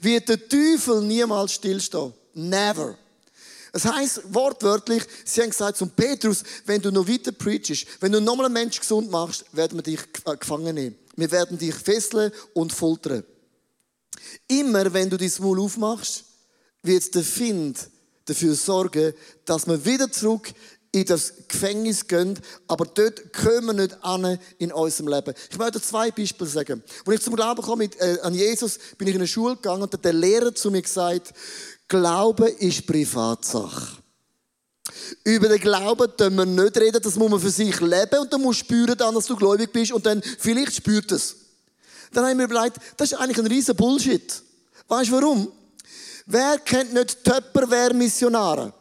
wird 0.00 0.28
der 0.28 0.48
Teufel 0.48 1.02
niemals 1.02 1.52
stillstehen. 1.52 2.12
Never. 2.34 2.96
Das 3.72 3.84
heißt 3.84 4.22
wortwörtlich, 4.34 5.02
sie 5.24 5.42
haben 5.42 5.50
gesagt 5.50 5.76
zum 5.76 5.90
Petrus, 5.90 6.42
wenn 6.64 6.80
du 6.80 6.90
noch 6.90 7.06
weiter 7.06 7.32
preachst, 7.32 7.86
wenn 8.00 8.12
du 8.12 8.20
nochmal 8.20 8.46
einen 8.46 8.54
Menschen 8.54 8.80
gesund 8.80 9.10
machst, 9.10 9.44
werden 9.52 9.78
wir 9.78 9.82
dich 9.82 10.00
gefangen 10.40 10.74
nehmen. 10.74 10.96
Wir 11.16 11.30
werden 11.30 11.58
dich 11.58 11.74
fesseln 11.74 12.32
und 12.54 12.72
foltern. 12.72 13.24
Immer 14.46 14.92
wenn 14.92 15.10
du 15.10 15.16
dein 15.16 15.32
Maul 15.40 15.60
aufmachst, 15.60 16.24
wird 16.82 17.14
der 17.14 17.22
Find 17.22 17.78
dafür 18.24 18.54
sorgen, 18.54 19.14
dass 19.44 19.66
wir 19.66 19.84
wieder 19.84 20.10
zurück 20.10 20.52
in 20.92 21.04
das 21.04 21.34
Gefängnis 21.48 22.06
gehen, 22.06 22.38
aber 22.66 22.86
dort 22.86 23.32
kommen 23.32 23.66
wir 23.66 23.72
nicht 23.74 24.02
an 24.02 24.38
in 24.58 24.72
unserem 24.72 25.08
Leben. 25.08 25.34
Ich 25.50 25.58
möchte 25.58 25.80
zwei 25.80 26.10
Beispiele 26.10 26.48
sagen. 26.48 26.82
Als 27.04 27.16
ich 27.16 27.22
zum 27.22 27.36
Glauben 27.36 27.62
kam 27.62 27.78
mit, 27.78 28.00
äh, 28.00 28.18
an 28.22 28.34
Jesus, 28.34 28.78
bin 28.96 29.06
ich 29.08 29.14
in 29.14 29.20
eine 29.20 29.28
Schule 29.28 29.56
gegangen 29.56 29.82
und 29.82 29.92
hat 29.92 30.04
der 30.04 30.12
Lehrer 30.12 30.54
zu 30.54 30.70
mir 30.70 30.82
gesagt, 30.82 31.34
Glaube 31.88 32.48
ist 32.48 32.86
Privatsache. 32.86 33.98
Über 35.24 35.48
den 35.48 35.60
Glauben 35.60 36.10
können 36.16 36.36
wir 36.36 36.46
nicht 36.46 36.76
reden, 36.78 37.02
das 37.02 37.16
muss 37.16 37.30
man 37.30 37.40
für 37.40 37.50
sich 37.50 37.78
leben 37.80 38.20
und 38.20 38.32
dann 38.32 38.42
musst 38.42 38.62
du 38.62 38.64
spüren, 38.64 38.96
dass 38.96 39.26
du 39.26 39.36
gläubig 39.36 39.72
bist 39.72 39.92
und 39.92 40.06
dann 40.06 40.22
vielleicht 40.22 40.74
spürt 40.74 41.12
es. 41.12 41.36
Dann 42.12 42.24
habe 42.24 42.32
ich 42.32 42.36
mir 42.36 42.44
überlegt, 42.44 42.76
das 42.96 43.12
ist 43.12 43.18
eigentlich 43.18 43.38
ein 43.38 43.46
riesen 43.46 43.76
Bullshit. 43.76 44.42
Weißt 44.88 45.10
du 45.10 45.14
warum? 45.14 45.52
Wer 46.26 46.58
kennt 46.58 46.92
nicht 46.92 47.24
Töpperwehr-Missionare? 47.24 48.72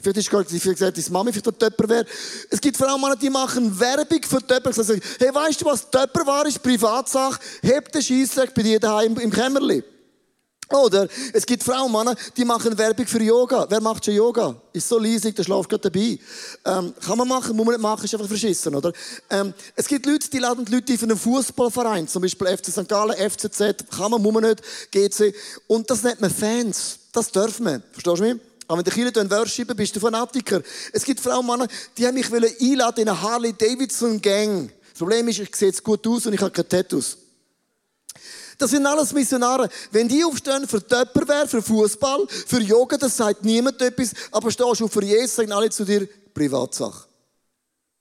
Vielleicht 0.00 0.18
ist 0.18 0.30
gerade 0.30 0.44
gesagt, 0.44 0.98
deine 0.98 1.10
Mami 1.10 1.32
vielleicht 1.32 1.58
Töpperwehr. 1.58 2.04
Es 2.50 2.60
gibt 2.60 2.76
vor 2.76 2.88
allem 2.88 3.00
Männer, 3.00 3.16
die 3.16 3.30
machen 3.30 3.78
Werbung 3.80 4.20
für 4.22 4.46
Töpper. 4.46 4.70
Sie 4.72 4.82
sagen, 4.82 5.00
hey, 5.18 5.34
weißt 5.34 5.62
du 5.62 5.64
was, 5.64 5.90
Töpperware 5.90 6.48
ist 6.48 6.62
Privatsache, 6.62 7.40
hebt 7.62 7.94
den 7.94 8.02
Scheissdreck 8.02 8.52
bei 8.54 8.62
dir 8.62 8.78
daheim 8.78 9.16
im 9.18 9.30
Kämmerli. 9.30 9.82
Oder 10.70 11.08
es 11.32 11.44
gibt 11.44 11.62
Frauen, 11.62 11.92
Männer, 11.92 12.14
die 12.36 12.44
machen 12.44 12.76
Werbung 12.76 13.06
für 13.06 13.22
Yoga. 13.22 13.66
Wer 13.68 13.80
macht 13.80 14.04
schon 14.04 14.14
Yoga? 14.14 14.56
Ist 14.72 14.88
so 14.88 14.98
leisig, 14.98 15.36
der 15.36 15.44
schlaft 15.44 15.68
gerade 15.68 15.90
dabei. 15.90 16.18
Ähm, 16.64 16.94
kann 17.04 17.18
man 17.18 17.28
machen, 17.28 17.54
muss 17.54 17.66
man 17.66 17.74
nicht 17.74 17.82
machen, 17.82 18.04
ist 18.04 18.14
einfach 18.14 18.28
verschissen, 18.28 18.74
oder? 18.74 18.92
Ähm, 19.28 19.52
es 19.76 19.86
gibt 19.86 20.06
Leute, 20.06 20.30
die 20.30 20.38
laden 20.38 20.64
Leute 20.66 20.96
für 20.96 21.04
einen 21.04 21.18
Fußballverein, 21.18 22.08
zum 22.08 22.22
Beispiel 22.22 22.56
FC 22.56 22.70
St. 22.70 22.88
Gallen, 22.88 23.30
FCZ, 23.30 23.90
kann 23.90 24.10
man, 24.10 24.22
muss 24.22 24.32
man 24.32 24.44
nicht, 24.44 24.62
GC. 24.90 25.34
Und 25.66 25.88
das 25.90 26.02
nennt 26.02 26.20
man 26.20 26.30
Fans. 26.30 26.98
Das 27.12 27.30
dürfen 27.30 27.66
wir. 27.66 27.82
Verstehst 27.92 28.18
du 28.18 28.22
mich? 28.24 28.36
Aber 28.66 28.78
wenn 28.78 28.84
die 28.84 28.90
Kinder 28.90 29.30
worshipen, 29.30 29.76
bist 29.76 29.94
du 29.94 30.00
Fanatiker. 30.00 30.62
Es 30.92 31.04
gibt 31.04 31.20
Frauen, 31.20 31.46
Männer, 31.46 31.68
die 31.96 32.06
haben 32.06 32.14
mich 32.14 32.32
einladen 32.32 33.02
in 33.02 33.08
eine 33.08 33.20
Harley 33.20 33.52
Davidson 33.52 34.20
Gang. 34.20 34.72
Das 34.90 34.98
Problem 34.98 35.28
ist, 35.28 35.40
ich 35.40 35.54
sehe 35.54 35.68
jetzt 35.68 35.84
gut 35.84 36.06
aus 36.06 36.26
und 36.26 36.32
ich 36.32 36.40
habe 36.40 36.50
keine 36.50 36.68
Tattoos. 36.68 37.18
Das 38.58 38.70
sind 38.70 38.86
alles 38.86 39.12
Missionare. 39.12 39.68
Wenn 39.90 40.08
die 40.08 40.24
aufstehen 40.24 40.66
für 40.68 40.86
Töpperwehr, 40.86 41.46
für 41.46 41.62
Fußball, 41.62 42.26
für 42.28 42.60
Yoga, 42.60 42.96
das 42.96 43.16
sagt 43.16 43.44
niemand 43.44 43.80
etwas, 43.82 44.12
aber 44.30 44.50
stehst 44.50 44.80
du 44.80 44.88
für 44.88 45.02
Jesus, 45.02 45.36
sagen 45.36 45.52
alle 45.52 45.70
zu 45.70 45.84
dir, 45.84 46.08
Privatsache. 46.32 47.06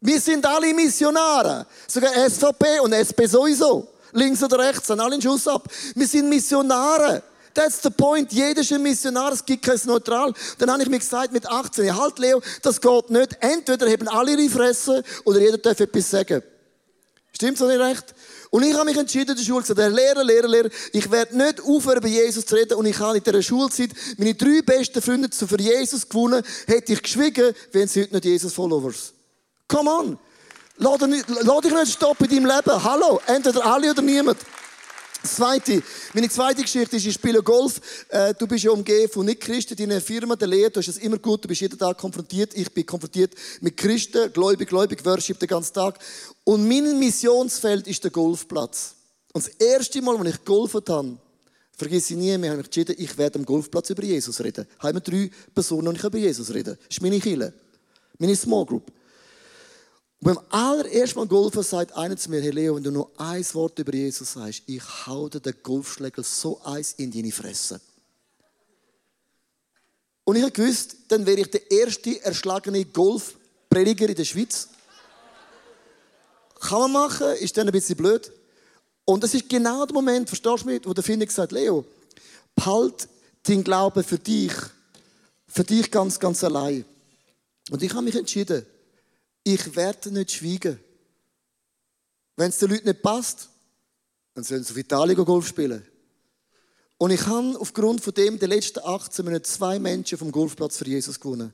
Wir 0.01 0.19
sind 0.19 0.45
alle 0.45 0.73
Missionare. 0.73 1.65
Sogar 1.87 2.11
SVP 2.29 2.79
und 2.81 2.91
SP 2.91 3.25
sowieso. 3.25 3.87
Links 4.11 4.43
oder 4.43 4.59
rechts, 4.59 4.87
sind 4.87 4.99
alle 4.99 5.13
einen 5.13 5.21
Schuss 5.21 5.47
ab. 5.47 5.67
Wir 5.95 6.07
sind 6.07 6.29
Missionare. 6.29 7.23
That's 7.53 7.81
the 7.81 7.89
point. 7.89 8.31
Jeder 8.31 8.61
ist 8.61 8.73
ein 8.73 8.81
Missionar, 8.81 9.31
es 9.31 9.45
gibt 9.45 9.63
kein 9.63 9.79
Neutral. 9.85 10.33
Dann 10.57 10.71
habe 10.71 10.83
ich 10.83 10.89
mir 10.89 10.99
gesagt, 10.99 11.31
mit 11.31 11.47
18, 11.47 11.95
halt 11.95 12.19
Leo, 12.19 12.41
das 12.61 12.81
geht 12.81 13.09
nicht. 13.11 13.37
Entweder 13.39 13.89
haben 13.89 14.07
alle 14.07 14.31
ihre 14.31 14.49
Fresse 14.49 15.03
oder 15.23 15.39
jeder 15.39 15.57
darf 15.57 15.79
etwas 15.79 16.09
sagen. 16.09 16.41
Stimmt 17.31 17.57
so 17.57 17.67
nicht 17.67 17.79
recht? 17.79 18.13
Und 18.53 18.61
ich 18.61 18.75
habe 18.75 18.85
mich 18.85 18.95
entschieden, 18.95 19.31
in 19.31 19.37
der 19.37 19.43
Schule 19.43 19.61
gesagt, 19.61 19.79
der 19.79 19.89
Lehrer, 19.89 20.23
Lehrer, 20.23 20.47
Lehrer, 20.47 20.69
ich 20.91 21.09
werde 21.09 21.35
nicht 21.35 21.59
aufhören, 21.59 21.97
über 21.97 22.07
Jesus 22.07 22.45
zu 22.45 22.53
reden. 22.53 22.75
Und 22.75 22.85
ich 22.85 22.99
habe 22.99 23.17
in 23.17 23.23
dieser 23.23 23.41
Schulzeit 23.41 23.89
meine 24.15 24.35
drei 24.35 24.61
besten 24.61 25.01
Freunde 25.01 25.27
für 25.31 25.59
Jesus 25.59 26.07
gewonnen. 26.07 26.43
Hätte 26.67 26.93
ich 26.93 27.01
geschwiegen, 27.01 27.55
wären 27.71 27.87
sie 27.87 28.03
heute 28.03 28.13
nicht 28.13 28.25
Jesus-Followers. 28.25 29.13
Come 29.67 29.89
on! 29.89 30.19
Lass 30.77 30.99
dich 30.99 31.73
nicht 31.73 31.93
stoppen 31.93 32.29
in 32.29 32.43
deinem 32.43 32.55
Leben. 32.55 32.83
Hallo! 32.83 33.19
Entweder 33.25 33.65
alle 33.65 33.89
oder 33.89 34.03
niemand. 34.03 34.37
Das 35.23 35.37
zweite, 35.37 35.81
meine 36.13 36.27
zweite 36.27 36.63
Geschichte 36.63 36.97
ist, 36.97 37.05
ich 37.05 37.13
spiele 37.13 37.41
Golf. 37.41 37.79
Äh, 38.09 38.33
du 38.33 38.45
bist 38.45 38.65
ja 38.65 38.71
umgeben 38.71 39.09
von 39.09 39.25
Nicht-Christen, 39.25 39.73
deine 39.77 40.01
Firma, 40.01 40.35
der 40.35 40.49
Lehrer, 40.49 40.69
du 40.69 40.81
hast 40.81 40.89
es 40.89 40.97
immer 40.97 41.17
gut, 41.17 41.45
du 41.45 41.47
bist 41.47 41.61
jeden 41.61 41.79
Tag 41.79 41.97
konfrontiert. 41.97 42.53
Ich 42.53 42.69
bin 42.73 42.85
konfrontiert 42.85 43.33
mit 43.61 43.77
Christen, 43.77 44.33
gläubig, 44.33 44.67
gläubig, 44.67 45.05
Worship 45.05 45.39
den 45.39 45.47
ganzen 45.47 45.75
Tag. 45.75 45.97
Und 46.43 46.67
mein 46.67 46.99
Missionsfeld 46.99 47.87
ist 47.87 48.03
der 48.03 48.11
Golfplatz. 48.11 48.95
Und 49.31 49.45
das 49.47 49.53
erste 49.65 50.01
Mal, 50.01 50.17
als 50.17 50.29
ich 50.29 50.43
golfet 50.43 50.89
habe, 50.89 51.17
vergesse 51.71 52.15
ich 52.15 52.19
nie 52.19 52.37
mehr, 52.37 52.51
habe 52.51 52.59
ich 52.59 52.67
entschieden, 52.67 52.95
ich 52.99 53.17
werde 53.17 53.39
am 53.39 53.45
Golfplatz 53.45 53.91
über 53.91 54.03
Jesus 54.03 54.41
reden. 54.41 54.67
Ich 54.77 54.83
habe 54.83 54.99
drei 54.99 55.31
Personen 55.55 55.87
und 55.87 55.97
ich 55.97 56.03
über 56.03 56.17
Jesus 56.17 56.53
reden. 56.53 56.77
Das 56.77 56.97
ist 56.97 57.01
meine 57.01 57.21
Kille. 57.21 57.53
Meine 58.19 58.35
Small 58.35 58.65
Group. 58.65 58.91
Und 60.23 60.35
beim 60.35 60.45
allerersten 60.51 61.19
Mal 61.19 61.27
Golfen 61.27 61.63
sagt 61.63 61.91
einer 61.97 62.15
zu 62.15 62.29
mir, 62.29 62.41
hey 62.41 62.51
Leo, 62.51 62.77
wenn 62.77 62.83
du 62.83 62.91
nur 62.91 63.11
ein 63.17 63.45
Wort 63.53 63.77
über 63.77 63.93
Jesus 63.93 64.31
sagst, 64.31 64.63
ich 64.67 64.81
hau 65.05 65.27
dir 65.27 65.41
den 65.41 65.53
Golfschläger 65.61 66.23
so 66.23 66.61
eins 66.63 66.93
in 66.93 67.11
deine 67.11 67.29
Fresse. 67.29 67.81
Und 70.23 70.37
ich 70.37 70.53
gewusst, 70.53 70.95
dann 71.09 71.25
wäre 71.25 71.41
ich 71.41 71.51
der 71.51 71.69
erste 71.69 72.23
erschlagene 72.23 72.85
Golfprediger 72.85 74.07
in 74.07 74.15
der 74.15 74.23
Schweiz. 74.23 74.69
Kann 76.61 76.79
man 76.79 76.93
machen, 76.93 77.35
ist 77.41 77.57
dann 77.57 77.67
ein 77.67 77.73
bisschen 77.73 77.97
blöd. 77.97 78.31
Und 79.03 79.25
das 79.25 79.33
ist 79.33 79.49
genau 79.49 79.85
der 79.85 79.93
Moment, 79.93 80.29
verstehst 80.29 80.63
du 80.63 80.67
mich, 80.67 80.85
wo 80.85 80.93
der 80.93 81.03
Finder 81.03 81.25
gesagt 81.25 81.51
Leo, 81.51 81.83
behalt 82.55 83.09
deinen 83.45 83.65
Glauben 83.65 84.05
für 84.05 84.19
dich, 84.19 84.53
für 85.49 85.65
dich 85.65 85.91
ganz, 85.91 86.17
ganz 86.17 86.45
allein. 86.45 86.85
Und 87.71 87.83
ich 87.83 87.91
habe 87.93 88.03
mich 88.03 88.15
entschieden, 88.15 88.65
ich 89.43 89.75
werde 89.75 90.11
nicht 90.11 90.31
schweigen. 90.31 90.79
Wenn 92.35 92.49
es 92.49 92.59
den 92.59 92.71
Leuten 92.71 92.87
nicht 92.87 93.01
passt, 93.01 93.49
dann 94.33 94.43
sollen 94.43 94.63
sie 94.63 94.71
auf 94.71 94.77
Italien 94.77 95.23
Golf 95.23 95.47
spielen. 95.47 95.85
Und 96.97 97.11
ich 97.11 97.25
habe 97.27 97.59
aufgrund 97.59 98.01
von 98.01 98.13
dem 98.13 98.39
die 98.39 98.45
letzten 98.45 98.79
18 98.79 99.25
Monate 99.25 99.43
zwei 99.43 99.77
Menschen 99.77 100.17
vom 100.17 100.31
Golfplatz 100.31 100.77
für 100.77 100.87
Jesus 100.87 101.19
gewonnen. 101.19 101.53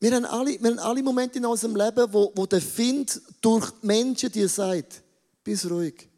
Wir 0.00 0.12
haben 0.12 0.24
alle, 0.24 0.58
wir 0.60 0.70
haben 0.70 0.78
alle 0.78 1.02
Momente 1.02 1.38
in 1.38 1.44
unserem 1.44 1.76
Leben, 1.76 2.10
wo, 2.12 2.32
wo 2.34 2.46
der 2.46 2.62
Find 2.62 3.20
durch 3.42 3.70
Menschen 3.82 4.32
dir 4.32 4.48
sagt, 4.48 5.02
bist 5.44 5.68
ruhig, 5.68 6.08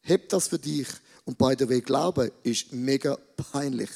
heb 0.00 0.30
das 0.30 0.48
für 0.48 0.58
dich. 0.58 0.88
Und 1.24 1.36
by 1.36 1.54
the 1.58 1.68
way, 1.68 1.80
Glauben 1.82 2.30
ist 2.42 2.72
mega 2.72 3.16
peinlich. 3.36 3.90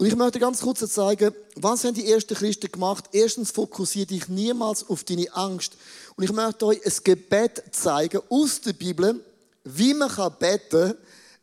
Und 0.00 0.06
ich 0.06 0.16
möchte 0.16 0.38
ganz 0.38 0.62
kurz 0.62 0.80
zeigen, 0.90 1.34
was 1.56 1.84
haben 1.84 1.92
die 1.92 2.10
ersten 2.10 2.34
Christen 2.34 2.72
gemacht? 2.72 3.04
Erstens, 3.12 3.50
fokussiere 3.50 4.06
dich 4.06 4.28
niemals 4.28 4.88
auf 4.88 5.04
deine 5.04 5.30
Angst. 5.34 5.74
Und 6.16 6.24
ich 6.24 6.32
möchte 6.32 6.64
euch 6.64 6.82
ein 6.86 6.92
Gebet 7.04 7.62
zeigen 7.72 8.22
aus 8.30 8.62
der 8.62 8.72
Bibel, 8.72 9.22
wie 9.64 9.92
man 9.92 10.08
kann 10.08 10.32
beten 10.38 10.94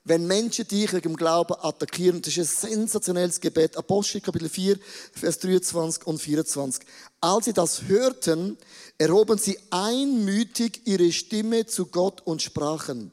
wenn 0.06 0.26
Menschen 0.26 0.68
dich 0.68 0.92
wegen 0.92 1.10
dem 1.10 1.18
Glauben 1.18 1.54
attackieren. 1.62 2.22
Das 2.22 2.36
ist 2.36 2.64
ein 2.64 2.72
sensationelles 2.72 3.42
Gebet. 3.42 3.78
Apostel 3.78 4.22
Kapitel 4.22 4.50
4, 4.50 4.80
Vers 5.12 5.38
23 5.38 6.08
und 6.08 6.20
24. 6.20 6.84
Als 7.22 7.46
sie 7.46 7.54
das 7.54 7.84
hörten, 7.84 8.58
erhoben 8.98 9.38
sie 9.38 9.60
einmütig 9.70 10.82
ihre 10.86 11.12
Stimme 11.12 11.68
zu 11.68 11.88
Gott 11.88 12.22
und 12.26 12.42
sprachen, 12.42 13.12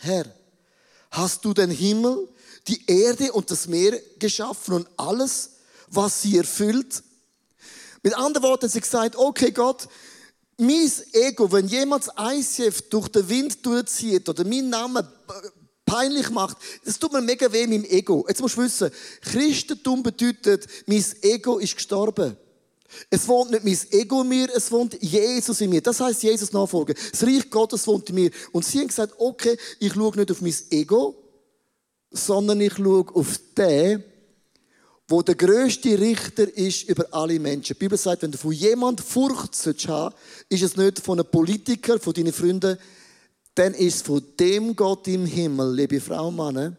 Herr, 0.00 0.26
hast 1.12 1.44
du 1.44 1.54
den 1.54 1.70
Himmel, 1.70 2.28
die 2.68 2.82
Erde 2.86 3.32
und 3.32 3.50
das 3.50 3.66
Meer 3.66 4.00
geschaffen 4.18 4.74
und 4.74 4.88
alles, 4.96 5.50
was 5.88 6.22
sie 6.22 6.38
erfüllt? 6.38 7.02
Mit 8.02 8.16
anderen 8.16 8.48
Worten, 8.48 8.68
sie 8.68 8.80
gesagt, 8.80 9.16
okay 9.16 9.50
Gott, 9.50 9.88
mein 10.56 10.90
Ego, 11.12 11.50
wenn 11.50 11.68
jemand 11.68 12.06
ICF 12.18 12.82
durch 12.90 13.08
den 13.08 13.28
Wind 13.28 13.64
durchzieht 13.64 14.28
oder 14.28 14.44
mein 14.44 14.68
Name 14.68 15.10
peinlich 15.86 16.30
macht, 16.30 16.56
das 16.84 16.98
tut 16.98 17.12
mir 17.12 17.20
mega 17.20 17.50
weh 17.50 17.66
meinem 17.66 17.84
Ego. 17.84 18.24
Jetzt 18.28 18.40
musst 18.40 18.56
du 18.56 18.62
wissen, 18.62 18.90
Christentum 19.22 20.02
bedeutet, 20.02 20.66
mein 20.86 21.04
Ego 21.22 21.58
ist 21.58 21.74
gestorben. 21.74 22.36
Es 23.08 23.26
wohnt 23.28 23.50
nicht 23.50 23.64
mein 23.64 23.78
Ego 24.00 24.22
in 24.22 24.28
mir, 24.28 24.48
es 24.54 24.70
wohnt 24.70 25.00
Jesus 25.02 25.60
in 25.60 25.70
mir. 25.70 25.80
Das 25.80 26.00
heißt 26.00 26.22
Jesus 26.22 26.52
nachfolgen. 26.52 26.96
Das 27.10 27.22
Reich 27.22 27.48
Gottes 27.48 27.86
wohnt 27.86 28.08
in 28.08 28.16
mir. 28.16 28.30
Und 28.52 28.64
sie 28.64 28.80
haben 28.80 28.88
gesagt, 28.88 29.14
okay, 29.18 29.56
ich 29.78 29.92
schaue 29.92 30.16
nicht 30.16 30.30
auf 30.30 30.40
mein 30.40 30.54
Ego, 30.70 31.19
sondern 32.10 32.60
ich 32.60 32.74
schaue 32.74 33.06
auf 33.14 33.40
den, 33.56 34.04
wo 35.08 35.22
der 35.22 35.34
größte 35.34 35.98
Richter 35.98 36.56
ist 36.56 36.88
über 36.88 37.04
alle 37.10 37.38
Menschen. 37.40 37.74
Die 37.74 37.78
Bibel 37.78 37.98
sagt, 37.98 38.22
wenn 38.22 38.30
du 38.30 38.38
von 38.38 38.52
jemand 38.52 39.00
Furcht 39.00 39.54
haben 39.88 40.14
ist 40.48 40.62
es 40.62 40.76
nicht 40.76 41.00
von 41.00 41.18
einem 41.18 41.30
Politiker, 41.30 41.98
von 41.98 42.12
deinen 42.12 42.32
Freunden, 42.32 42.78
dann 43.54 43.74
ist 43.74 43.96
es 43.96 44.02
von 44.02 44.24
dem 44.38 44.76
Gott 44.76 45.08
im 45.08 45.26
Himmel, 45.26 45.74
liebe 45.74 46.00
Frau 46.00 46.28
und 46.28 46.36
Mann, 46.36 46.76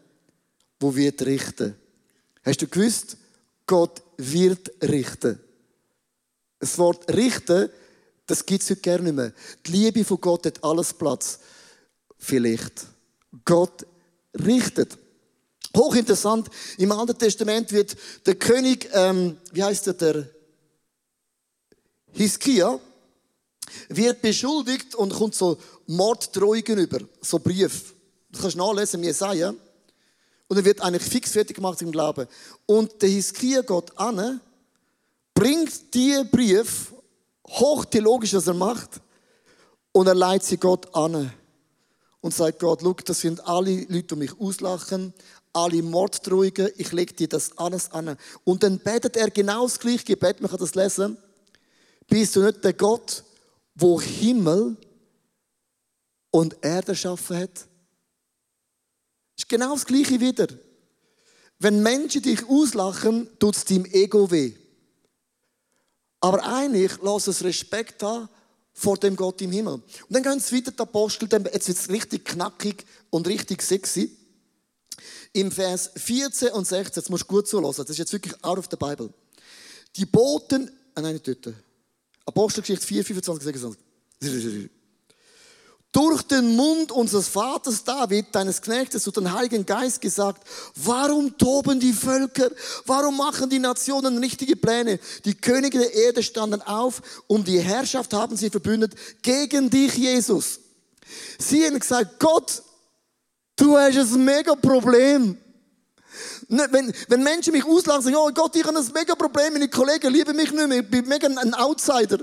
wo 0.80 0.94
wird 0.94 1.22
richten. 1.22 1.74
Hast 2.42 2.62
du 2.62 2.66
gewusst, 2.66 3.18
Gott 3.66 4.02
wird 4.16 4.70
richten. 4.82 5.38
Das 6.58 6.78
Wort 6.78 7.12
richten, 7.12 7.68
das 8.26 8.46
gibt 8.46 8.62
es 8.62 8.70
heute 8.70 8.80
gerne 8.80 9.04
nicht 9.04 9.14
mehr. 9.14 9.32
Die 9.66 9.72
Liebe 9.72 10.04
von 10.04 10.20
Gott 10.20 10.46
hat 10.46 10.64
alles 10.64 10.94
Platz. 10.94 11.38
Vielleicht. 12.18 12.86
Gott 13.44 13.86
richtet. 14.34 14.96
Hochinteressant, 15.76 16.48
im 16.78 16.92
Alten 16.92 17.18
Testament 17.18 17.72
wird 17.72 17.96
der 18.26 18.34
König, 18.34 18.88
ähm, 18.92 19.38
wie 19.52 19.62
heißt 19.62 19.86
er, 19.86 19.94
der 19.94 20.28
Hiskia, 22.12 22.78
wird 23.88 24.20
beschuldigt 24.20 24.94
und 24.94 25.14
kommt 25.14 25.34
so 25.34 25.58
Morddrohungen 25.86 26.78
über, 26.78 26.98
so 27.20 27.38
Brief. 27.38 27.94
Das 28.30 28.42
kannst 28.42 28.56
du 28.56 28.58
nachlesen 28.58 29.00
im 29.00 29.04
Jesaja. 29.04 29.54
Und 30.48 30.56
er 30.56 30.64
wird 30.64 30.82
eigentlich 30.82 31.02
fix 31.02 31.32
fertig 31.32 31.56
gemacht 31.56 31.80
im 31.80 31.90
Glauben. 31.90 32.26
Und 32.66 33.00
der 33.00 33.08
Hiskia 33.08 33.62
geht 33.62 33.98
an, 33.98 34.40
bringt 35.32 35.94
die 35.94 36.22
Brief, 36.30 36.92
hochtheologisch, 37.48 38.34
was 38.34 38.46
er 38.46 38.54
macht, 38.54 39.00
und 39.92 40.06
er 40.06 40.14
leitet 40.14 40.48
sie 40.48 40.56
Gott 40.56 40.94
an. 40.94 41.32
Und 42.20 42.34
sagt 42.34 42.60
Gott, 42.60 42.80
schau, 42.82 42.92
das 42.92 43.20
sind 43.20 43.46
alle 43.46 43.80
Leute, 43.88 44.02
die 44.02 44.16
mich 44.16 44.40
auslachen, 44.40 45.12
alle 45.52 45.82
Morddrohungen, 45.82 46.70
ich 46.76 46.92
lege 46.92 47.12
dir 47.12 47.28
das 47.28 47.56
alles 47.58 47.90
an. 47.92 48.16
Und 48.44 48.62
dann 48.62 48.78
betet 48.78 49.16
er 49.16 49.30
genau 49.30 49.64
das 49.64 49.78
gleiche 49.78 50.04
Gebet, 50.04 50.40
man 50.40 50.50
kann 50.50 50.60
das 50.60 50.74
lesen. 50.74 51.16
Bist 52.08 52.36
du 52.36 52.42
nicht 52.42 52.64
der 52.64 52.72
Gott, 52.72 53.22
wo 53.74 54.00
Himmel 54.00 54.76
und 56.30 56.56
Erde 56.62 56.88
erschaffen 56.92 57.36
hat? 57.38 57.54
Das 57.54 59.44
ist 59.44 59.48
genau 59.48 59.74
das 59.74 59.86
Gleiche 59.86 60.20
wieder. 60.20 60.48
Wenn 61.58 61.82
Menschen 61.82 62.22
dich 62.22 62.46
auslachen, 62.48 63.28
tut 63.38 63.56
es 63.56 63.64
deinem 63.64 63.84
Ego 63.86 64.30
weh. 64.30 64.52
Aber 66.20 66.44
eigentlich 66.44 66.92
lass 67.02 67.26
es 67.26 67.42
Respekt 67.42 68.02
haben 68.02 68.28
vor 68.72 68.96
dem 68.96 69.16
Gott 69.16 69.40
im 69.42 69.52
Himmel. 69.52 69.74
Und 69.74 69.84
dann 70.08 70.22
gehen 70.22 70.40
sie 70.40 70.56
weiter, 70.56 70.72
die 70.72 70.78
Apostel, 70.78 71.28
jetzt 71.52 71.68
wird 71.68 71.78
es 71.78 71.88
richtig 71.88 72.24
knackig 72.24 72.84
und 73.10 73.26
richtig 73.26 73.62
sexy. 73.62 74.16
Im 75.32 75.50
Vers 75.50 75.90
14 75.96 76.50
und 76.50 76.66
16, 76.66 77.02
jetzt 77.02 77.10
musst 77.10 77.24
du 77.24 77.28
gut 77.28 77.48
zulassen, 77.48 77.82
das 77.82 77.90
ist 77.90 77.98
jetzt 77.98 78.12
wirklich 78.12 78.34
out 78.44 78.58
of 78.58 78.68
the 78.70 78.76
Bible. 78.76 79.12
Die 79.96 80.06
Boten, 80.06 80.70
ah 80.94 81.00
nein, 81.00 81.14
nicht 81.14 81.26
dort. 81.26 81.54
Apostelgeschichte 82.24 82.86
4, 82.86 83.04
25, 83.04 83.44
26. 83.44 84.70
Durch 85.92 86.22
den 86.22 86.56
Mund 86.56 86.90
unseres 86.90 87.28
Vaters 87.28 87.84
David, 87.84 88.34
deines 88.34 88.62
Knechtes 88.62 89.06
und 89.06 89.18
den 89.18 89.30
Heiligen 89.30 89.66
Geist 89.66 90.00
gesagt, 90.00 90.48
warum 90.74 91.36
toben 91.36 91.80
die 91.80 91.92
Völker? 91.92 92.50
Warum 92.86 93.18
machen 93.18 93.50
die 93.50 93.58
Nationen 93.58 94.16
richtige 94.16 94.56
Pläne? 94.56 94.98
Die 95.26 95.34
Könige 95.34 95.78
der 95.78 95.92
Erde 95.92 96.22
standen 96.22 96.62
auf, 96.62 97.02
um 97.26 97.44
die 97.44 97.60
Herrschaft 97.60 98.14
haben 98.14 98.38
sie 98.38 98.48
verbündet 98.48 98.94
gegen 99.20 99.68
dich, 99.68 99.94
Jesus. 99.94 100.60
Sie 101.38 101.66
haben 101.66 101.78
gesagt, 101.78 102.18
Gott, 102.18 102.62
du 103.62 103.78
hast 103.78 103.96
ein 103.96 104.24
mega 104.24 104.54
Problem. 104.54 105.36
Wenn, 106.48 106.92
wenn 107.08 107.22
Menschen 107.22 107.52
mich 107.52 107.64
auslachen, 107.64 108.02
sagen, 108.02 108.16
oh 108.16 108.30
Gott, 108.32 108.54
ich 108.56 108.64
habe 108.64 108.76
ein 108.76 108.92
mega 108.92 109.14
Problem, 109.14 109.54
meine 109.54 109.68
Kollegen 109.68 110.12
lieben 110.12 110.36
mich 110.36 110.52
nicht 110.52 110.68
mehr, 110.68 110.80
ich 110.80 110.90
bin 110.90 111.08
mega 111.08 111.28
ein 111.28 111.54
Outsider. 111.54 112.18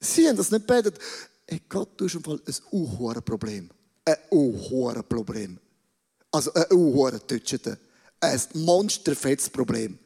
Sie 0.00 0.28
haben 0.28 0.36
das 0.36 0.50
nicht 0.50 0.66
betet. 0.66 0.98
Ey 1.46 1.60
Gott, 1.68 1.90
du 1.96 2.06
hast 2.06 2.14
im 2.14 2.22
Fall 2.22 2.40
ein 2.46 2.54
unhohes 2.70 3.22
Problem. 3.22 3.68
Ein 4.04 4.16
unhohes 4.30 5.02
Problem. 5.02 5.58
Also 6.30 6.52
ein 6.54 6.64
unhohes 6.70 7.20
Deutschete. 7.26 7.78
Ein 8.20 8.40
monsterfettes 8.54 9.50
Problem. 9.50 9.98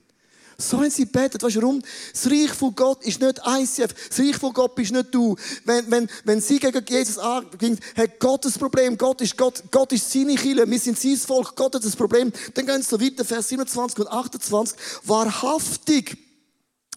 So 0.59 0.79
haben 0.79 0.91
sie 0.91 1.07
betet. 1.07 1.43
Weißt 1.43 1.57
du 1.57 1.63
warum? 1.63 1.83
Das 2.13 2.31
Reich 2.31 2.51
von 2.51 2.75
Gott 2.75 3.05
ist 3.05 3.21
nicht 3.21 3.41
ICF. 3.47 3.95
Das 4.09 4.19
Reich 4.19 4.37
von 4.37 4.53
Gott 4.53 4.75
bist 4.75 4.93
nicht 4.93 5.15
du. 5.15 5.37
Wenn, 5.65 5.91
wenn, 5.91 6.09
wenn 6.25 6.41
sie 6.41 6.59
gegen 6.59 6.85
Jesus 6.89 7.19
angehen, 7.19 7.79
hat 7.97 8.19
Gott 8.19 8.45
das 8.45 8.59
Problem. 8.59 8.97
Gott 8.97 9.21
ist 9.21 9.37
Gott. 9.37 9.63
Gott 9.71 9.93
ist 9.93 10.11
seine 10.11 10.35
Kirche. 10.35 10.69
Wir 10.69 10.79
sind 10.79 10.99
sein 10.99 11.17
Volk. 11.17 11.57
Gott 11.57 11.75
hat 11.75 11.85
das 11.85 11.97
Problem. 11.97 12.33
Dann 12.55 12.67
gehen 12.67 12.83
sie 12.83 12.89
so 12.89 13.01
weiter, 13.01 13.25
Vers 13.25 13.49
27 13.49 13.99
und 14.01 14.09
28. 14.09 14.79
Wahrhaftig. 15.05 16.17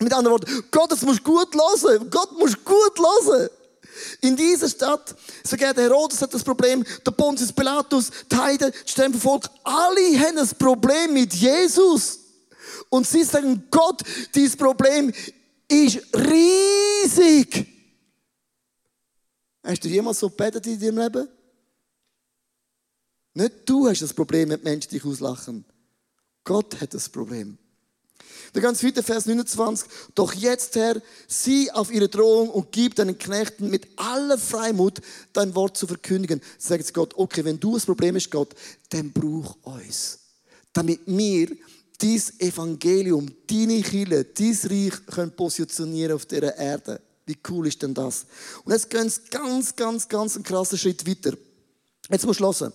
Mit 0.02 0.12
anderen 0.14 0.34
Worten, 0.34 0.64
Gott, 0.72 0.92
das 0.92 1.04
musst 1.04 1.24
gut 1.24 1.56
hören. 1.56 2.10
Gott 2.10 2.38
musst 2.38 2.66
gut 2.66 3.00
hören. 3.00 3.50
In 4.22 4.36
dieser 4.36 4.68
Stadt, 4.68 5.16
sogar 5.44 5.74
der 5.74 5.86
Herodes 5.86 6.22
hat 6.22 6.34
das 6.34 6.44
Problem, 6.44 6.84
der 7.06 7.12
Pontius 7.12 7.54
Pilatus, 7.54 8.12
die 8.30 8.36
Heiden, 8.36 8.74
das 8.96 9.22
Volk, 9.22 9.46
alle 9.64 10.20
haben 10.20 10.38
ein 10.38 10.50
Problem 10.60 11.14
mit 11.14 11.34
Jesus. 11.34 12.20
Und 12.90 13.08
sie 13.08 13.24
sagen, 13.24 13.64
Gott, 13.70 14.02
dieses 14.34 14.56
Problem 14.56 15.12
ist 15.68 16.00
riesig. 16.14 17.68
Hast 19.64 19.84
du 19.84 19.90
jemals 19.90 20.20
so 20.20 20.30
gebetet 20.30 20.68
in 20.68 20.80
deinem 20.80 21.00
Leben? 21.00 21.28
Nicht 23.34 23.54
du 23.66 23.88
hast 23.88 24.02
das 24.02 24.14
Problem, 24.14 24.50
wenn 24.50 24.64
Menschen 24.64 24.92
dich 24.92 25.04
auslachen. 25.04 25.66
Gott 26.44 26.80
hat 26.80 26.94
das 26.94 27.10
Problem. 27.10 27.58
Der 28.54 28.62
ganz 28.62 28.82
weiter 28.84 29.04
Vers 29.04 29.26
29. 29.26 29.90
Doch 30.14 30.34
jetzt, 30.34 30.76
Herr, 30.76 31.02
sieh 31.28 31.70
auf 31.72 31.92
ihre 31.92 32.08
Drohung 32.08 32.50
und 32.50 32.72
gib 32.72 32.96
deinen 32.96 33.18
Knechten 33.18 33.70
mit 33.70 33.88
aller 33.98 34.38
Freimut 34.38 35.02
dein 35.34 35.54
Wort 35.56 35.76
zu 35.76 35.88
verkündigen. 35.88 36.40
Sagt 36.58 36.94
Gott, 36.94 37.14
okay, 37.18 37.44
wenn 37.44 37.60
du 37.60 37.74
das 37.74 37.86
Problem 37.86 38.16
hast, 38.16 38.32
Gott, 38.32 38.56
dann 38.90 39.12
brauch 39.12 39.58
uns. 39.64 40.20
Damit 40.72 41.02
wir 41.06 41.50
dies 42.02 42.40
Evangelium, 42.40 43.32
deine 43.48 43.82
Kirche, 43.82 44.26
dein 44.26 44.58
Reich 44.64 45.06
können 45.08 45.36
positionieren 45.36 46.14
auf 46.14 46.26
dieser 46.26 46.58
Erde. 46.58 47.02
Wie 47.26 47.38
cool 47.50 47.68
ist 47.68 47.82
denn 47.82 47.94
das? 47.94 48.26
Und 48.64 48.74
jetzt 48.74 48.90
gehen 48.90 49.06
wir 49.06 49.40
ganz, 49.40 49.76
ganz, 49.76 50.08
ganz 50.08 50.36
einen 50.36 50.44
krassen 50.44 50.78
Schritt 50.78 51.08
weiter. 51.08 51.36
Jetzt 52.10 52.26
musst 52.26 52.40
du 52.40 52.46
hören. 52.46 52.74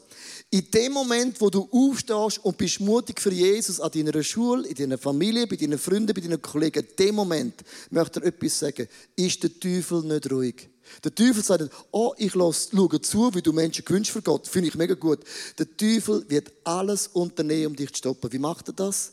In 0.51 0.69
dem 0.73 0.93
Moment, 0.93 1.41
wo 1.41 1.51
du 1.51 1.69
aufstehst 1.71 2.45
und 2.45 2.59
bist 2.59 2.81
mutig 2.81 3.21
für 3.21 3.33
Jesus 3.33 3.79
an 3.79 3.93
deiner 3.93 4.23
Schule, 4.25 4.67
in 4.67 4.75
deiner 4.75 4.99
Familie, 4.99 5.47
bei 5.47 5.55
deinen 5.55 5.79
Freunden, 5.79 6.13
bei 6.13 6.21
deinen 6.21 6.43
Kollegen, 6.43 6.85
in 6.85 6.97
dem 6.99 7.15
Moment 7.15 7.63
möchte 7.91 8.21
er 8.21 8.27
etwas 8.27 8.59
sagen, 8.59 8.89
ist 9.15 9.41
der 9.43 9.61
Teufel 9.61 10.03
nicht 10.03 10.31
ruhig. 10.33 10.70
Der 11.05 11.15
Teufel 11.15 11.43
sagt, 11.43 11.71
oh, 11.91 12.15
ich 12.17 12.33
schaue 12.33 12.53
zu, 12.53 13.35
wie 13.35 13.43
du 13.43 13.53
Menschen 13.53 13.85
gewünscht 13.85 14.13
für 14.13 14.23
Gott. 14.23 14.49
Finde 14.49 14.69
ich 14.69 14.75
mega 14.75 14.95
gut. 14.95 15.21
Der 15.59 15.77
Teufel 15.77 16.25
wird 16.29 16.53
alles 16.65 17.09
unternehmen, 17.09 17.69
um 17.69 17.77
dich 17.77 17.91
zu 17.93 17.99
stoppen. 17.99 18.33
Wie 18.33 18.39
macht 18.39 18.69
er 18.69 18.75
das? 18.75 19.13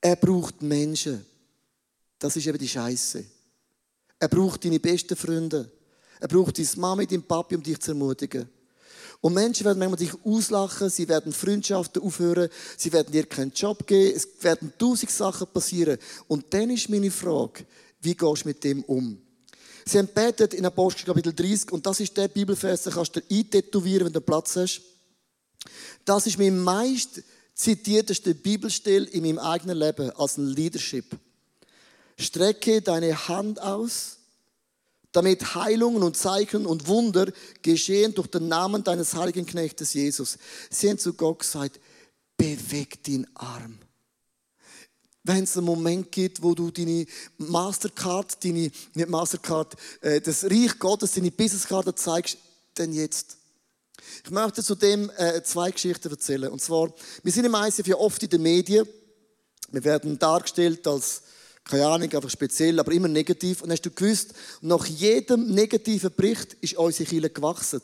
Er 0.00 0.16
braucht 0.16 0.62
Menschen. 0.62 1.24
Das 2.18 2.36
ist 2.36 2.46
eben 2.46 2.58
die 2.58 2.68
Scheiße. 2.68 3.24
Er 4.18 4.28
braucht 4.28 4.64
deine 4.64 4.80
besten 4.80 5.16
Freunde. 5.16 5.70
Er 6.20 6.28
braucht 6.28 6.58
deine 6.58 6.68
Mama, 6.76 7.04
deinen 7.04 7.22
Papi, 7.22 7.56
um 7.56 7.62
dich 7.62 7.80
zu 7.80 7.90
ermutigen. 7.92 8.48
Und 9.20 9.34
Menschen 9.34 9.64
werden 9.64 9.78
manchmal 9.78 9.98
dich 9.98 10.12
auslachen, 10.24 10.90
sie 10.90 11.08
werden 11.08 11.32
Freundschaften 11.32 12.02
aufhören, 12.02 12.48
sie 12.76 12.92
werden 12.92 13.12
dir 13.12 13.26
keinen 13.26 13.52
Job 13.52 13.86
geben, 13.86 14.14
es 14.14 14.28
werden 14.42 14.72
tausend 14.78 15.10
Sachen 15.10 15.46
passieren. 15.48 15.98
Und 16.28 16.52
dann 16.52 16.70
ist 16.70 16.90
meine 16.90 17.10
Frage, 17.10 17.64
wie 18.00 18.14
gehst 18.14 18.44
du 18.44 18.48
mit 18.48 18.62
dem 18.62 18.84
um? 18.84 19.18
Sie 19.88 19.98
haben 19.98 20.08
betet 20.08 20.52
in 20.52 20.66
Apostel 20.66 21.04
Kapitel 21.04 21.32
30 21.32 21.70
und 21.70 21.86
das 21.86 22.00
ist 22.00 22.16
der 22.16 22.26
Bibelvers, 22.26 22.82
den 22.82 22.92
kannst 22.92 23.14
du 23.14 23.20
eintätowieren, 23.30 24.06
wenn 24.06 24.12
du 24.12 24.20
Platz 24.20 24.56
hast. 24.56 24.80
Das 26.04 26.26
ist 26.26 26.38
mein 26.38 26.58
meist 26.58 27.22
zitierteste 27.54 28.34
Bibelstelle 28.34 29.06
in 29.06 29.22
meinem 29.22 29.38
eigenen 29.38 29.78
Leben 29.78 30.10
als 30.10 30.38
ein 30.38 30.48
Leadership. 30.48 31.16
Strecke 32.18 32.82
deine 32.82 33.28
Hand 33.28 33.62
aus, 33.62 34.16
damit 35.12 35.54
Heilungen 35.54 36.02
und 36.02 36.16
Zeichen 36.16 36.66
und 36.66 36.88
Wunder 36.88 37.32
geschehen 37.62 38.12
durch 38.12 38.26
den 38.26 38.48
Namen 38.48 38.82
deines 38.82 39.14
heiligen 39.14 39.46
Knechtes 39.46 39.94
Jesus. 39.94 40.36
Sie 40.68 40.90
haben 40.90 40.98
zu 40.98 41.14
Gott 41.14 41.40
gesagt, 41.40 41.78
beweg 42.36 43.04
den 43.04 43.26
Arm. 43.36 43.78
Wenn 45.26 45.42
es 45.42 45.56
einen 45.56 45.66
Moment 45.66 46.12
gibt, 46.12 46.40
wo 46.40 46.54
du 46.54 46.70
deine 46.70 47.04
Mastercard, 47.38 48.44
deine, 48.44 48.70
nicht 48.94 49.08
Mastercard, 49.08 49.74
äh, 50.00 50.20
das 50.20 50.44
Reich 50.44 50.78
Gottes, 50.78 51.12
deine 51.12 51.32
Businesskarte 51.32 51.94
zeigst, 51.96 52.38
dann 52.74 52.92
jetzt. 52.92 53.36
Ich 54.24 54.30
möchte 54.30 54.62
zudem 54.62 55.10
äh, 55.16 55.42
zwei 55.42 55.72
Geschichten 55.72 56.10
erzählen. 56.10 56.48
Und 56.48 56.62
zwar, 56.62 56.92
wir 57.24 57.32
sind 57.32 57.44
im 57.44 57.56
ICF 57.56 57.88
ja 57.88 57.96
oft 57.96 58.22
in 58.22 58.28
den 58.28 58.42
Medien. 58.42 58.86
Wir 59.72 59.82
werden 59.82 60.16
dargestellt 60.16 60.86
als, 60.86 61.22
keine 61.64 61.88
Ahnung, 61.88 62.12
einfach 62.12 62.30
speziell, 62.30 62.78
aber 62.78 62.92
immer 62.92 63.08
negativ. 63.08 63.62
Und 63.62 63.72
hast 63.72 63.82
du 63.82 63.90
gewusst, 63.90 64.32
nach 64.60 64.86
jedem 64.86 65.48
negativen 65.52 66.12
Bericht 66.14 66.56
ist 66.60 66.76
unsere 66.76 67.08
Kirche 67.08 67.30
gewachsen. 67.30 67.82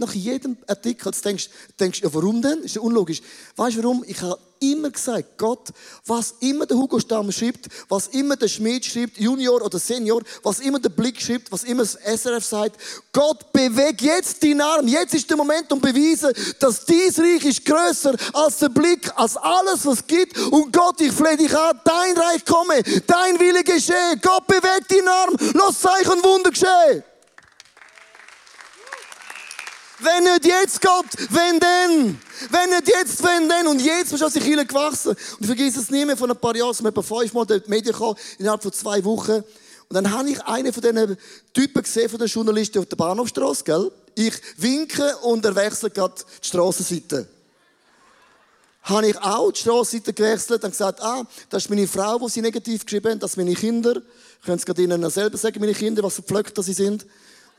Nach 0.00 0.14
jedem 0.14 0.56
Artikel 0.66 1.08
jetzt 1.08 1.22
denkst 1.26 1.50
denkst 1.78 2.00
ja, 2.00 2.08
warum 2.14 2.40
denn? 2.40 2.62
Ist 2.62 2.74
ja 2.74 2.80
unlogisch. 2.80 3.20
Weißt 3.54 3.76
du 3.76 3.82
warum? 3.82 4.02
Ich 4.06 4.18
habe 4.22 4.38
immer 4.58 4.88
gesagt, 4.90 5.36
Gott, 5.36 5.68
was 6.06 6.36
immer 6.40 6.64
der 6.64 6.78
Hugo 6.78 6.98
Stamm 6.98 7.30
schreibt, 7.30 7.68
was 7.86 8.06
immer 8.06 8.34
der 8.36 8.48
Schmied 8.48 8.86
schreibt, 8.86 9.18
Junior 9.18 9.60
oder 9.60 9.78
Senior, 9.78 10.22
was 10.42 10.60
immer 10.60 10.78
der 10.78 10.88
Blick 10.88 11.20
schreibt, 11.20 11.52
was 11.52 11.64
immer 11.64 11.82
das 11.82 11.98
SRF 12.02 12.42
sagt, 12.42 12.80
Gott, 13.12 13.52
beweg 13.52 14.00
jetzt 14.00 14.42
deinen 14.42 14.62
Arm. 14.62 14.88
Jetzt 14.88 15.12
ist 15.12 15.28
der 15.28 15.36
Moment, 15.36 15.70
um 15.70 15.80
beweisen, 15.82 16.32
dass 16.58 16.86
dies 16.86 17.18
Reich 17.18 17.44
ist 17.44 17.62
größer 17.62 18.14
als 18.32 18.56
der 18.56 18.70
Blick, 18.70 19.10
als 19.16 19.36
alles, 19.36 19.84
was 19.84 19.98
es 19.98 20.06
gibt. 20.06 20.38
Und 20.38 20.72
Gott, 20.72 20.98
ich 21.02 21.12
flehe 21.12 21.36
dich 21.36 21.54
an, 21.54 21.78
dein 21.84 22.16
Reich 22.16 22.42
komme, 22.46 22.82
dein 23.06 23.38
Wille 23.38 23.62
geschehe. 23.62 24.16
Gott, 24.22 24.46
beweg 24.46 24.88
deinen 24.88 25.08
Arm, 25.08 25.36
lass 25.52 25.80
Zeichen 25.80 26.12
und 26.12 26.24
Wunder 26.24 26.50
geschehen. 26.50 27.04
Wenn 30.02 30.24
nicht 30.24 30.46
jetzt, 30.46 30.80
Gott, 30.80 31.06
wenn 31.28 31.60
denn? 31.60 32.18
Wenn 32.50 32.70
nicht 32.70 32.88
jetzt, 32.88 33.22
wenn 33.22 33.48
denn? 33.48 33.66
Und 33.66 33.80
jetzt 33.80 34.10
bist 34.10 34.22
du 34.22 34.26
aus 34.26 34.32
der 34.32 34.42
Kirche 34.42 34.64
gewachsen. 34.64 35.10
Und 35.10 35.40
ich 35.40 35.46
vergesse 35.46 35.80
es 35.80 35.90
nie 35.90 36.04
mehr, 36.04 36.16
vor 36.16 36.28
ein 36.28 36.36
paar 36.36 36.56
Jahren 36.56 36.72
sind 36.72 36.84
wir 36.84 36.88
etwa 36.90 37.02
fünfmal 37.02 37.44
in 37.50 37.62
die 37.62 37.70
Medien 37.70 37.92
gekommen, 37.92 38.16
innerhalb 38.38 38.62
von 38.62 38.72
zwei 38.72 39.04
Wochen. 39.04 39.32
Und 39.90 39.94
dann 39.94 40.10
habe 40.10 40.30
ich 40.30 40.40
einen 40.42 40.72
von 40.72 40.82
diesen 40.82 41.18
Typen 41.52 41.82
gesehen, 41.82 42.08
von 42.08 42.18
den 42.18 42.28
Journalisten 42.28 42.78
auf 42.78 42.86
der 42.86 42.96
Bahnhofstrasse, 42.96 43.64
gell? 43.64 43.92
Ich 44.14 44.34
winke 44.56 45.16
und 45.18 45.44
er 45.44 45.54
wechselt 45.54 45.94
gerade 45.94 46.14
die 46.42 46.46
Strassenseite. 46.46 47.28
Habe 48.82 49.08
ich 49.08 49.18
auch 49.18 49.52
die 49.52 49.60
Strassenseite 49.60 50.12
gewechselt 50.12 50.64
und 50.64 50.70
gesagt, 50.70 51.02
ah, 51.02 51.26
das 51.50 51.64
ist 51.64 51.70
meine 51.70 51.86
Frau, 51.86 52.18
die 52.18 52.28
sie 52.30 52.40
negativ 52.40 52.84
geschrieben 52.84 53.10
haben, 53.10 53.18
das 53.18 53.32
sind 53.32 53.44
meine 53.44 53.56
Kinder. 53.56 53.94
Könnte 54.44 54.60
es 54.60 54.64
gerade 54.64 54.82
ihnen 54.82 55.10
selber 55.10 55.36
sagen, 55.36 55.60
meine 55.60 55.74
Kinder, 55.74 56.02
was 56.02 56.14
für 56.14 56.22
Pflöcke 56.22 56.62
sie 56.62 56.72
sind. 56.72 57.04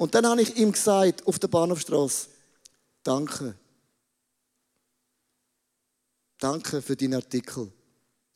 Und 0.02 0.16
dann 0.16 0.26
habe 0.26 0.42
ich 0.42 0.58
ihm 0.58 0.72
gesagt, 0.72 1.28
auf 1.28 1.38
der 1.38 1.48
Bahnhofstrasse, 1.48 2.28
danke. 3.04 3.54
Danke 6.40 6.82
für 6.82 6.96
deinen 6.96 7.14
Artikel. 7.14 7.72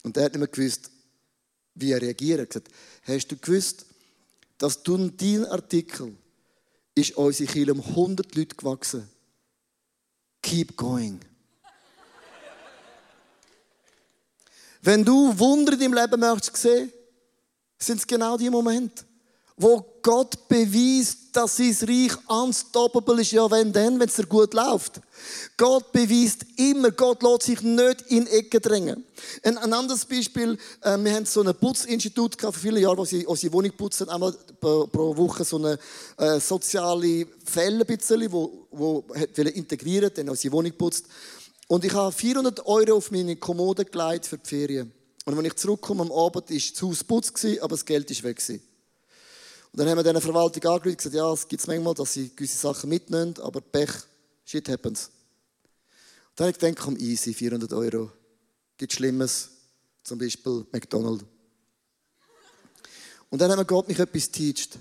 Und 0.03 0.15
er 0.15 0.25
hat 0.25 0.33
nicht 0.33 0.41
mehr 0.41 0.47
gewusst, 0.47 0.91
wie 1.73 1.91
er 1.91 1.99
reagiert. 1.99 2.37
Er 2.37 2.43
hat 2.43 2.49
gesagt, 2.49 2.69
hast 3.01 3.27
du 3.29 3.37
gewusst, 3.37 3.87
dass 4.59 4.83
durch 4.83 5.17
deinen 5.17 5.47
Artikel 5.47 6.15
ist 6.93 7.17
unsere 7.17 7.51
Kirche 7.51 7.73
um 7.73 7.81
100 7.81 8.35
Leute 8.35 8.55
gewachsen. 8.55 9.09
Keep 10.43 10.77
going. 10.77 11.19
Wenn 14.83 15.03
du 15.03 15.39
Wunder 15.39 15.73
in 15.73 15.79
deinem 15.79 15.93
Leben 15.95 16.19
möchtest 16.19 16.57
sehen, 16.57 16.93
sind 17.79 17.97
es 17.97 18.05
genau 18.05 18.37
die 18.37 18.51
Momente 18.51 19.03
wo 19.57 19.99
Gott 20.01 20.47
beweist, 20.47 21.24
dass 21.35 21.57
sein 21.57 21.75
Reich 21.81 22.13
unstoppable 22.27 23.21
ist, 23.21 23.31
ja, 23.31 23.49
wenn 23.49 23.73
denn, 23.73 23.99
wenn 23.99 24.07
es 24.07 24.29
gut 24.29 24.53
läuft. 24.53 25.01
Gott 25.57 25.91
beweist 25.91 26.45
immer, 26.57 26.91
Gott 26.91 27.23
lässt 27.23 27.43
sich 27.43 27.61
nicht 27.61 28.03
in 28.09 28.27
Ecken 28.27 28.61
drängen. 28.61 29.03
Ein, 29.43 29.57
ein 29.57 29.73
anderes 29.73 30.05
Beispiel, 30.05 30.57
äh, 30.81 30.97
wir 30.97 31.13
haben 31.13 31.25
so 31.25 31.41
ein 31.41 31.53
Putzinstitut 31.55 32.37
gehabt, 32.37 32.55
vor 32.55 32.61
vielen 32.61 32.81
Jahren, 32.81 32.97
wo 32.97 33.05
sie 33.05 33.25
unsere 33.25 33.53
Wohnung 33.53 33.71
putzen, 33.71 34.09
einmal 34.09 34.33
pro, 34.59 34.87
pro 34.87 35.15
Woche 35.17 35.43
so 35.43 35.57
eine 35.57 35.77
äh, 36.17 36.39
soziale 36.39 37.27
Fälle, 37.43 37.85
bisschen, 37.85 38.31
wo, 38.31 38.67
wo 38.71 39.05
integrieren, 39.35 40.11
dann 40.13 40.29
unsere 40.29 40.53
Wohnung 40.53 40.73
putzt. 40.73 41.05
Und 41.67 41.83
ich 41.83 41.93
habe 41.93 42.11
400 42.11 42.65
Euro 42.65 42.97
auf 42.97 43.11
meine 43.11 43.35
Kommode 43.35 43.85
gelegt 43.85 44.25
für 44.27 44.37
die 44.37 44.47
Ferien. 44.47 44.91
Und 45.25 45.35
wenn 45.35 45.45
ich 45.45 45.55
zurückkomme 45.55 46.03
am 46.03 46.11
Abend, 46.11 46.35
war 46.35 46.57
das 46.57 46.81
Haus 46.81 47.03
putzt, 47.03 47.45
aber 47.59 47.69
das 47.69 47.85
Geld 47.85 48.09
war 48.23 48.29
weg. 48.29 48.41
Und 49.75 49.79
dann 49.79 49.89
haben 49.89 49.97
wir 49.97 50.03
der 50.03 50.21
Verwaltung 50.21 50.63
angerufen 50.63 50.91
und 50.91 50.97
gesagt, 50.99 51.15
ja, 51.15 51.33
es 51.33 51.45
gibt 51.45 51.67
manchmal, 51.67 51.93
dass 51.93 52.13
sie 52.13 52.33
gewisse 52.33 52.57
Sachen 52.57 52.89
mitnehmen, 52.89 53.33
aber 53.41 53.59
Pech, 53.59 53.89
shit 54.45 54.69
happens. 54.69 55.07
Und 56.29 56.39
dann 56.39 56.47
habe 56.47 56.51
ich 56.51 56.59
gedacht, 56.59 56.77
komm, 56.81 56.95
easy, 56.95 57.33
400 57.33 57.73
Euro. 57.73 58.09
Gibt 58.77 58.93
Schlimmes, 58.93 59.49
zum 60.01 60.17
Beispiel 60.17 60.65
McDonald's. 60.71 61.25
Und 63.29 63.41
dann 63.41 63.51
haben 63.51 63.59
wir 63.59 63.65
Gott 63.65 63.89
mich 63.89 63.99
etwas 63.99 64.31
teacht. 64.31 64.79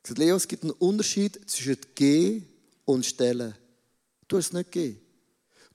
gesagt, 0.00 0.18
Leo, 0.18 0.36
es 0.36 0.46
gibt 0.46 0.62
einen 0.62 0.74
Unterschied 0.74 1.50
zwischen 1.50 1.78
Gehen 1.96 2.46
und 2.84 3.04
Stellen. 3.04 3.52
Du 4.28 4.36
hast 4.36 4.46
es 4.46 4.52
nicht 4.52 4.70
gegeben. 4.70 5.00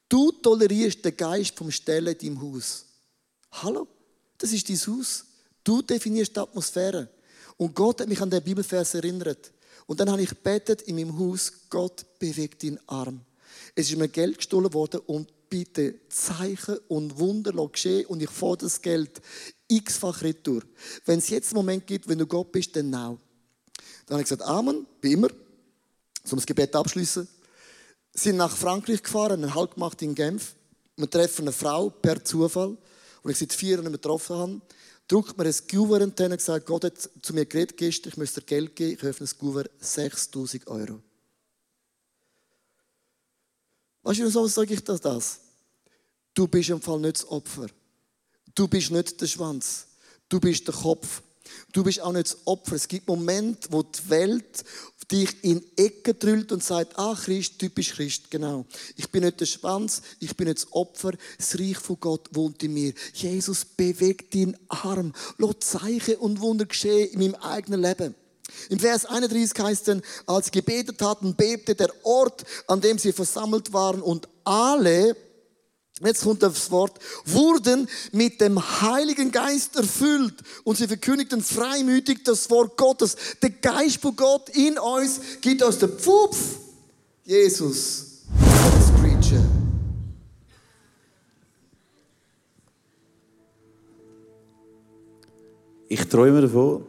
Du 0.08 0.32
tolerierst 0.32 1.04
den 1.04 1.18
Geist 1.18 1.58
vom 1.58 1.72
Stellen 1.72 2.16
in 2.16 2.38
deinem 2.38 2.42
Haus. 2.42 2.86
Hallo? 3.52 3.86
Das 4.38 4.54
ist 4.54 4.70
dein 4.70 4.78
Haus. 4.78 5.26
Du 5.62 5.82
definierst 5.82 6.34
die 6.34 6.40
Atmosphäre. 6.40 7.10
Und 7.58 7.76
Gott 7.76 8.02
hat 8.02 8.10
mich 8.10 8.22
an 8.22 8.30
den 8.30 8.44
Bibelvers 8.44 8.94
erinnert. 8.94 9.52
Und 9.88 10.00
dann 10.00 10.10
habe 10.12 10.22
ich 10.22 10.38
betet 10.38 10.82
in 10.84 10.96
meinem 10.96 11.18
Haus, 11.18 11.52
Gott 11.70 12.06
bewegt 12.20 12.64
den 12.64 12.80
Arm. 12.88 13.22
Es 13.76 13.90
ist 13.90 13.98
mir 13.98 14.08
Geld 14.08 14.38
gestohlen 14.38 14.74
worden 14.74 15.02
und 15.06 15.32
bitte 15.50 15.96
Zeichen 16.10 16.78
und 16.88 17.18
Wunder 17.18 17.54
geschehen 17.68 18.06
und 18.08 18.22
ich 18.22 18.30
fordere 18.30 18.68
das 18.68 18.82
Geld 18.82 19.22
x-fach 19.68 20.22
retour. 20.22 20.64
Wenn 21.06 21.20
es 21.20 21.30
jetzt 21.30 21.50
einen 21.50 21.58
Moment 21.58 21.86
gibt, 21.88 22.08
wenn 22.08 22.18
du 22.18 22.26
Gott 22.26 22.52
bist, 22.52 22.76
dann 22.76 22.90
now. 22.90 23.20
Dann 24.06 24.16
habe 24.16 24.22
ich 24.22 24.30
gesagt, 24.30 24.42
Amen, 24.42 24.86
wie 25.02 25.14
immer, 25.14 25.30
um 25.30 26.38
das 26.38 26.46
Gebet 26.46 26.76
abschließen. 26.76 27.28
Sind 28.14 28.38
nach 28.38 28.56
Frankreich 28.56 29.04
gefahren, 29.04 29.44
einen 29.44 29.56
Halt 29.56 29.76
gemacht 29.76 30.02
in 30.02 30.16
Genf. 30.16 30.56
Wir 30.98 31.10
treffen 31.10 31.44
eine 31.44 31.52
Frau 31.52 31.90
per 31.90 32.24
Zufall, 32.24 32.78
und 33.24 33.32
ich 33.32 33.38
seit 33.38 33.54
vier 33.54 33.72
Jahren 33.72 33.84
nicht 33.84 33.92
mehr 33.92 33.98
getroffen 33.98 34.36
habe 34.36 34.62
druckt 35.08 35.38
mir 35.38 35.46
ein 35.46 35.56
Gouverneur 35.70 36.08
und 36.08 36.20
dann 36.20 36.36
gesagt, 36.36 36.66
Gott 36.66 36.84
hat 36.84 37.10
zu 37.22 37.34
mir 37.34 37.46
geredet 37.46 37.78
gestern, 37.78 38.10
ich 38.10 38.18
müsste 38.18 38.42
dir 38.42 38.48
Geld 38.48 38.76
geben, 38.76 38.94
ich 38.94 39.04
öffne 39.04 39.26
das 39.26 39.38
Gouverneur 39.38 39.72
6000 39.80 40.68
Euro. 40.68 41.02
Weißt 44.04 44.20
du, 44.20 44.26
wieso 44.26 44.48
sage 44.48 44.74
ich 44.74 44.84
das, 44.84 45.02
das? 45.02 45.40
Du 46.34 46.48
bist 46.48 46.70
im 46.70 46.82
Fall 46.82 47.00
nicht 47.00 47.16
das 47.16 47.28
Opfer. 47.28 47.68
Du 48.54 48.68
bist 48.68 48.92
nicht 48.92 49.20
der 49.20 49.28
Schwanz. 49.28 49.88
Du 50.30 50.40
bist 50.40 50.68
der 50.68 50.76
Kopf. 50.76 51.22
Du 51.72 51.84
bist 51.84 52.02
auch 52.02 52.12
nicht 52.12 52.32
das 52.32 52.38
Opfer. 52.46 52.76
Es 52.76 52.88
gibt 52.88 53.08
Momente, 53.08 53.68
wo 53.72 53.84
die 53.84 54.10
Welt 54.10 54.64
dich 55.12 55.44
in 55.44 55.64
Ecken 55.76 56.18
drüllt 56.18 56.52
und 56.52 56.64
sagt, 56.64 56.98
ah, 56.98 57.16
Christ, 57.16 57.60
typisch 57.60 57.94
Christ, 57.94 58.32
genau. 58.32 58.66
Ich 58.96 59.10
bin 59.10 59.24
nicht 59.24 59.40
der 59.40 59.46
Schwanz, 59.46 60.02
ich 60.20 60.36
bin 60.36 60.48
nicht 60.48 60.64
das 60.64 60.74
Opfer, 60.74 61.12
das 61.38 61.60
Reich 61.60 61.78
von 61.78 62.00
Gott 62.00 62.30
wohnt 62.32 62.64
in 62.64 62.74
mir. 62.74 62.94
Jesus 63.14 63.66
bewegt 63.66 64.34
deinen 64.34 64.58
Arm, 64.68 65.14
lass 65.38 65.60
Zeichen 65.60 66.16
und 66.16 66.40
Wunder 66.40 66.66
geschehen 66.66 67.10
in 67.10 67.20
meinem 67.20 67.36
eigenen 67.36 67.82
Leben. 67.82 68.16
Im 68.70 68.80
Vers 68.80 69.06
31 69.06 69.60
heißt 69.60 69.88
es, 69.90 70.02
als 70.26 70.46
sie 70.46 70.52
gebetet 70.52 71.02
hatten, 71.02 71.36
bebte 71.36 71.76
der 71.76 71.92
Ort, 72.04 72.44
an 72.68 72.82
dem 72.82 72.98
sie 72.98 73.12
versammelt 73.12 73.74
waren 73.74 74.02
und 74.02 74.28
alle, 74.44 75.16
Jetzt 76.04 76.24
kommt 76.24 76.44
das 76.44 76.70
Wort, 76.72 77.00
wurden 77.24 77.88
mit 78.12 78.42
dem 78.42 78.60
Heiligen 78.82 79.32
Geist 79.32 79.78
erfüllt 79.78 80.34
und 80.66 80.78
sie 80.78 80.88
verkündigten 80.88 81.42
freimütig 81.42 82.22
das 82.26 82.50
Wort 82.50 82.76
Gottes. 82.76 83.16
Der 83.42 83.52
Geist 83.52 84.02
von 84.02 84.14
Gott 84.14 84.50
in 84.50 84.78
uns 84.78 85.22
gibt 85.40 85.64
aus 85.64 85.80
dem 85.80 85.92
Pfupf 85.92 86.58
Jesus 87.24 88.24
als 88.38 88.92
Preacher. 89.02 89.44
Ich 95.88 96.04
träume 96.10 96.42
davon, 96.42 96.86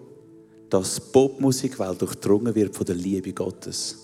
dass 0.68 0.96
die 0.96 1.00
Popmusikwelt 1.12 2.00
durchdrungen 2.02 2.52
wird 2.52 2.74
von 2.74 2.84
der 2.84 2.96
Liebe 2.96 3.32
Gottes. 3.32 3.96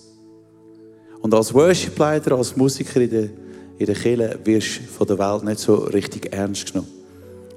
Und 1.21 1.33
als 1.33 1.53
Worship-Leiter, 1.53 2.37
als 2.37 2.55
Musiker 2.55 3.01
in 3.01 3.09
der, 3.09 3.29
in 3.77 3.85
der 3.85 3.95
Kirche 3.95 4.39
wirst 4.43 4.79
du 4.79 4.83
von 4.83 5.07
der 5.07 5.19
Welt 5.19 5.43
nicht 5.43 5.59
so 5.59 5.75
richtig 5.75 6.33
ernst 6.33 6.71
genommen. 6.71 6.89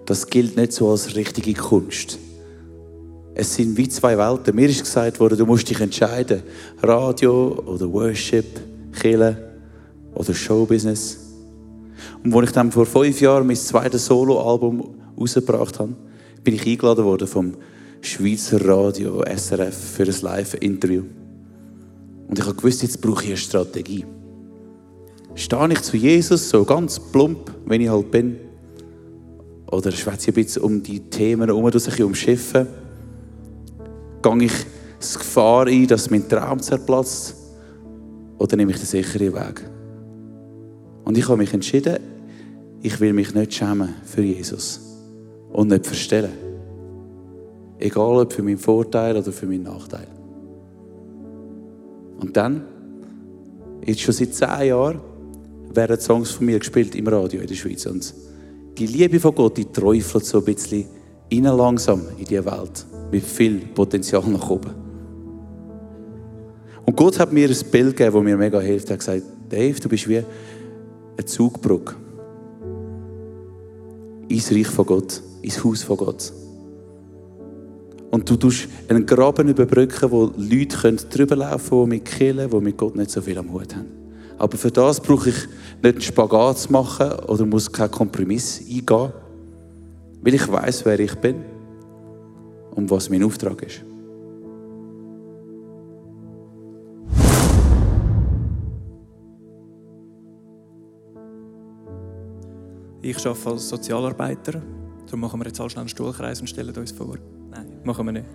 Das 0.07 0.27
gilt 0.27 0.57
nicht 0.57 0.73
so 0.73 0.91
als 0.91 1.15
richtige 1.15 1.55
Kunst. 1.55 2.19
Es 3.35 3.55
sind 3.55 3.77
wie 3.77 3.89
zwei 3.89 4.17
Welten. 4.17 4.55
Mir 4.55 4.69
ist 4.69 4.81
gesagt 4.81 5.21
worden, 5.21 5.37
du 5.37 5.45
musst 5.45 5.69
dich 5.69 5.81
entscheiden. 5.81 6.43
Radio 6.83 7.63
oder 7.67 7.93
Worship, 7.93 8.47
Kirche 8.99 9.37
oder 10.15 10.33
Showbusiness. 10.33 11.19
Und 12.25 12.35
als 12.35 12.47
ich 12.47 12.53
dann 12.53 12.73
vor 12.73 12.87
fünf 12.87 13.21
Jahren 13.21 13.47
mein 13.47 13.57
zweites 13.57 14.07
Soloalbum 14.07 14.95
rausgebracht 15.19 15.79
habe, 15.79 15.95
bin 16.43 16.55
ich 16.55 16.67
eingeladen 16.67 17.05
worden 17.05 17.29
vom 17.29 17.55
Schweizer 18.01 18.65
Radio 18.65 19.23
SRF 19.23 19.75
für 19.75 20.05
ein 20.05 20.15
Live-Interview. 20.23 21.03
Und 22.29 22.39
ich 22.39 22.45
habe 22.45 22.57
gewusst, 22.57 22.83
jetzt 22.83 23.01
brauche 23.01 23.23
ich 23.25 23.31
eine 23.31 23.37
Strategie. 23.37 24.05
Stehe 25.37 25.69
ich 25.71 25.83
zu 25.83 25.99
Jesus 25.99 26.49
so 26.49 26.65
ganz 26.65 26.99
plump, 26.99 27.53
wenn 27.67 27.83
ich 27.83 27.91
halt 27.91 28.11
bin? 28.11 28.39
Oder 29.71 29.93
schwätze 29.93 30.31
ich 30.31 30.37
ein 30.37 30.43
bisschen 30.43 30.63
um 30.63 30.83
die 30.83 30.99
Themen 31.11 31.47
herum, 31.47 31.71
dass 31.71 31.87
ich 31.87 32.03
umschiffen? 32.03 32.67
Gehe 34.23 34.45
ich 34.45 34.53
das 34.99 35.19
Gefahr 35.19 35.67
ein, 35.67 35.87
dass 35.87 36.09
mein 36.09 36.27
Traum 36.27 36.59
zerplatzt? 36.61 37.37
Oder 38.39 38.57
nehme 38.57 38.73
ich 38.73 38.79
den 38.79 38.87
sicheren 38.87 39.35
Weg? 39.35 39.63
Und 41.05 41.19
ich 41.19 41.29
habe 41.29 41.37
mich 41.37 41.53
entschieden, 41.53 41.99
ich 42.81 42.99
will 42.99 43.13
mich 43.13 43.35
nicht 43.35 43.53
schämen 43.53 43.91
für 44.05 44.23
Jesus 44.23 44.81
und 45.53 45.69
nicht 45.69 45.87
verstellen. 45.87 46.33
Egal 47.79 48.21
ob 48.21 48.33
für 48.33 48.43
meinen 48.43 48.57
Vorteil 48.57 49.19
oder 49.19 49.33
für 49.33 49.45
meinen 49.45 49.65
Nachteil. 49.65 50.07
Und 52.21 52.35
dann, 52.35 52.65
jetzt 53.85 54.01
schon 54.01 54.15
seit 54.15 54.35
zehn 54.35 54.69
Jahren, 54.69 55.01
werden 55.77 56.01
Songs 56.01 56.31
von 56.31 56.47
mir 56.47 56.59
gespielt 56.59 56.95
im 56.95 57.07
Radio 57.07 57.41
in 57.41 57.47
der 57.47 57.55
Schweiz. 57.55 57.87
Und 57.87 58.15
die 58.79 58.87
Liebe 58.87 59.21
von 59.21 59.35
Gott, 59.35 59.57
die 59.57 59.67
träufelt 59.67 60.25
so 60.25 60.39
ein 60.39 60.45
bisschen 60.45 60.87
innen 61.29 61.57
langsam 61.57 62.03
in 62.19 62.25
diese 62.25 62.45
Welt. 62.45 62.87
Mit 63.11 63.23
viel 63.23 63.59
Potenzial 63.75 64.25
nach 64.27 64.51
oben. 64.51 64.71
Und 66.85 66.97
Gott 66.97 67.19
hat 67.19 67.33
mir 67.33 67.49
ein 67.49 67.71
Bild 67.71 67.97
gegeben, 67.97 68.15
das 68.15 68.25
mir 68.25 68.37
mega 68.37 68.61
hilft. 68.61 68.89
Er 68.89 68.95
hat 68.95 69.01
gesagt, 69.01 69.23
Dave, 69.49 69.79
du 69.81 69.89
bist 69.89 70.09
wie 70.09 70.19
eine 70.19 71.25
Zugbrücke. 71.25 71.95
Ins 74.29 74.51
Reich 74.51 74.67
von 74.67 74.87
Gott, 74.87 75.23
ins 75.43 75.63
Haus 75.63 75.83
von 75.83 75.97
Gott. 75.97 76.33
Und 78.11 78.29
du 78.31 78.37
tust 78.37 78.69
einen 78.89 79.05
Graben 79.05 79.49
überbrücken, 79.49 80.11
wo 80.11 80.33
Leute 80.37 80.97
drüber 81.11 81.37
laufen 81.37 81.69
können, 81.69 81.85
die 81.85 81.97
mit 81.97 82.05
Killen, 82.05 82.51
die 82.51 82.61
mit 82.61 82.77
Gott 82.77 82.97
nicht 82.97 83.11
so 83.11 83.21
viel 83.21 83.39
am 83.39 83.53
Hut 83.53 83.75
haben. 83.75 83.87
Aber 84.39 84.57
für 84.57 84.71
das 84.71 85.01
brauche 85.01 85.31
ich 85.31 85.37
nicht 85.83 86.03
Spagat 86.03 86.59
zu 86.59 86.73
machen 86.73 87.13
oder 87.27 87.47
muss 87.47 87.71
keinen 87.71 87.91
Kompromiss 87.91 88.61
eingehen, 88.61 89.13
weil 90.23 90.35
ich 90.35 90.51
weiß, 90.51 90.85
wer 90.85 90.99
ich 91.01 91.15
bin 91.17 91.45
und 92.75 92.91
was 92.91 93.09
mein 93.09 93.23
Auftrag 93.25 93.63
ist. 93.63 93.83
Ich 103.03 103.25
arbeite 103.25 103.51
als 103.51 103.69
Sozialarbeiter. 103.69 104.61
Darum 105.05 105.21
machen 105.21 105.39
wir 105.39 105.47
jetzt 105.47 105.61
all 105.61 105.71
schnell 105.71 105.83
einen 105.83 105.89
Stuhlkreis 105.89 106.41
und 106.41 106.49
stellen 106.49 106.75
uns 106.75 106.91
vor. 106.91 107.17
Nein, 107.51 107.67
machen 107.85 108.05
wir 108.07 108.13
nicht. 108.13 108.27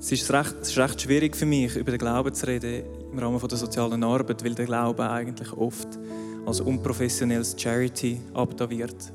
Es 0.00 0.10
ist, 0.12 0.32
recht, 0.32 0.54
es 0.62 0.70
ist 0.70 0.78
recht 0.78 1.02
schwierig 1.02 1.36
für 1.36 1.44
mich, 1.44 1.76
über 1.76 1.90
den 1.90 1.98
Glauben 1.98 2.32
zu 2.32 2.46
reden 2.46 2.84
im 3.12 3.18
Rahmen 3.18 3.40
der 3.40 3.58
sozialen 3.58 4.02
Arbeit, 4.04 4.44
weil 4.44 4.54
der 4.54 4.66
Glaube 4.66 5.08
eigentlich 5.08 5.52
oft 5.52 5.88
als 6.46 6.60
unprofessionelles 6.60 7.54
Charity 7.56 8.20
abdaviert. 8.34 9.12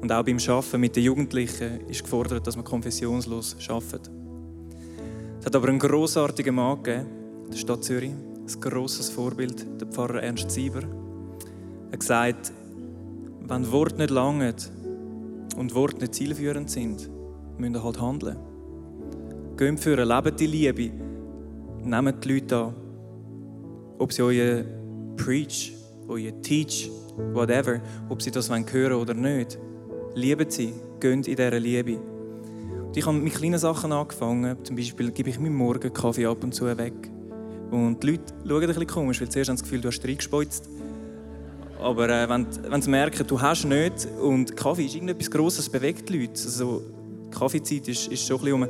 Und 0.00 0.10
auch 0.10 0.24
beim 0.24 0.38
Arbeiten 0.38 0.80
mit 0.80 0.96
den 0.96 1.04
Jugendlichen 1.04 1.86
ist 1.88 2.02
gefordert, 2.02 2.46
dass 2.46 2.56
man 2.56 2.64
konfessionslos 2.64 3.56
arbeitet. 3.68 4.10
Es 5.40 5.46
hat 5.46 5.56
aber 5.56 5.68
einen 5.68 5.78
grossartigen 5.78 6.54
Mann 6.54 6.82
gegeben, 6.82 7.06
der 7.50 7.56
Stadt 7.56 7.84
Zürich, 7.84 8.10
ein 8.12 8.60
grosses 8.60 9.10
Vorbild, 9.10 9.80
der 9.80 9.86
Pfarrer 9.86 10.22
Ernst 10.22 10.50
Sieber. 10.50 10.82
Er 10.82 11.92
hat 11.92 12.00
gesagt, 12.00 12.52
wenn 13.40 13.70
Worte 13.70 13.98
nicht 13.98 14.10
langen 14.10 14.54
und 15.56 15.74
Worte 15.74 15.98
nicht 15.98 16.14
zielführend 16.14 16.70
sind, 16.70 17.10
müsst 17.58 17.74
ihr 17.74 17.84
halt 17.84 18.00
handeln. 18.00 18.36
Geht 19.56 19.80
führen, 19.80 20.08
lebt 20.08 20.40
die 20.40 20.46
Liebe, 20.46 20.90
nehmt 21.84 22.24
die 22.24 22.34
Leute 22.34 22.56
an. 22.56 22.74
Ob 24.02 24.12
sie 24.12 24.22
euch 24.22 24.64
preach, 25.16 25.72
euch 26.08 26.34
teach, 26.42 26.90
whatever, 27.34 27.80
ob 28.08 28.20
sie 28.20 28.32
das 28.32 28.50
hören 28.50 28.66
wollen 28.68 28.92
oder 28.94 29.14
nicht. 29.14 29.60
Lieben 30.16 30.50
sie, 30.50 30.72
gehen 30.98 31.22
in 31.22 31.36
dieser 31.36 31.60
Liebe. 31.60 31.98
Und 31.98 32.96
ich 32.96 33.06
habe 33.06 33.16
mit 33.16 33.32
kleinen 33.32 33.60
Sachen 33.60 33.92
angefangen. 33.92 34.56
Zum 34.64 34.74
Beispiel 34.74 35.12
gebe 35.12 35.30
ich 35.30 35.38
meinen 35.38 35.54
Morgen 35.54 35.92
Kaffee 35.92 36.26
ab 36.26 36.42
und 36.42 36.52
zu 36.52 36.66
weg. 36.76 36.92
Und 37.70 38.02
die 38.02 38.08
Leute 38.08 38.34
schauen 38.44 38.62
ein 38.62 38.66
bisschen 38.66 38.86
komisch, 38.88 39.20
weil 39.20 39.28
zuerst 39.28 39.50
haben 39.50 39.56
das 39.56 39.62
Gefühl, 39.62 39.80
du 39.80 39.86
hast 39.86 40.04
reingespeuzt. 40.04 40.68
Aber 41.78 42.08
äh, 42.08 42.28
wenn, 42.28 42.48
wenn 42.68 42.82
sie 42.82 42.90
merken, 42.90 43.24
du 43.24 43.40
hast 43.40 43.66
nicht 43.66 44.08
und 44.20 44.56
Kaffee 44.56 44.86
ist 44.86 44.96
irgendetwas 44.96 45.30
Grosses, 45.30 45.68
bewegt 45.68 46.08
die 46.08 46.22
Leute. 46.22 46.42
Also, 46.44 46.82
Kaffeezeit 47.30 47.86
ist, 47.86 48.08
ist 48.08 48.26
so 48.26 48.34
ein 48.34 48.40
bisschen, 48.40 48.62
um 48.64 48.68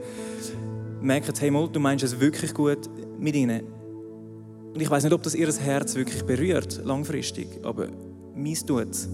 merken, 1.00 1.32
hey, 1.38 1.50
mal, 1.50 1.70
du 1.72 1.80
meinst 1.80 2.04
es 2.04 2.20
wirklich 2.20 2.52
gut 2.52 2.80
mit 3.18 3.34
ihnen. 3.34 3.62
Und 4.74 4.80
ich 4.80 4.90
weiß 4.90 5.04
nicht, 5.04 5.12
ob 5.12 5.22
das 5.22 5.34
ihr 5.34 5.52
Herz 5.52 5.94
wirklich 5.94 6.22
berührt, 6.22 6.80
langfristig, 6.84 7.46
aber 7.62 7.88
meins 8.34 8.64
tut 8.64 8.90
es. 8.90 9.08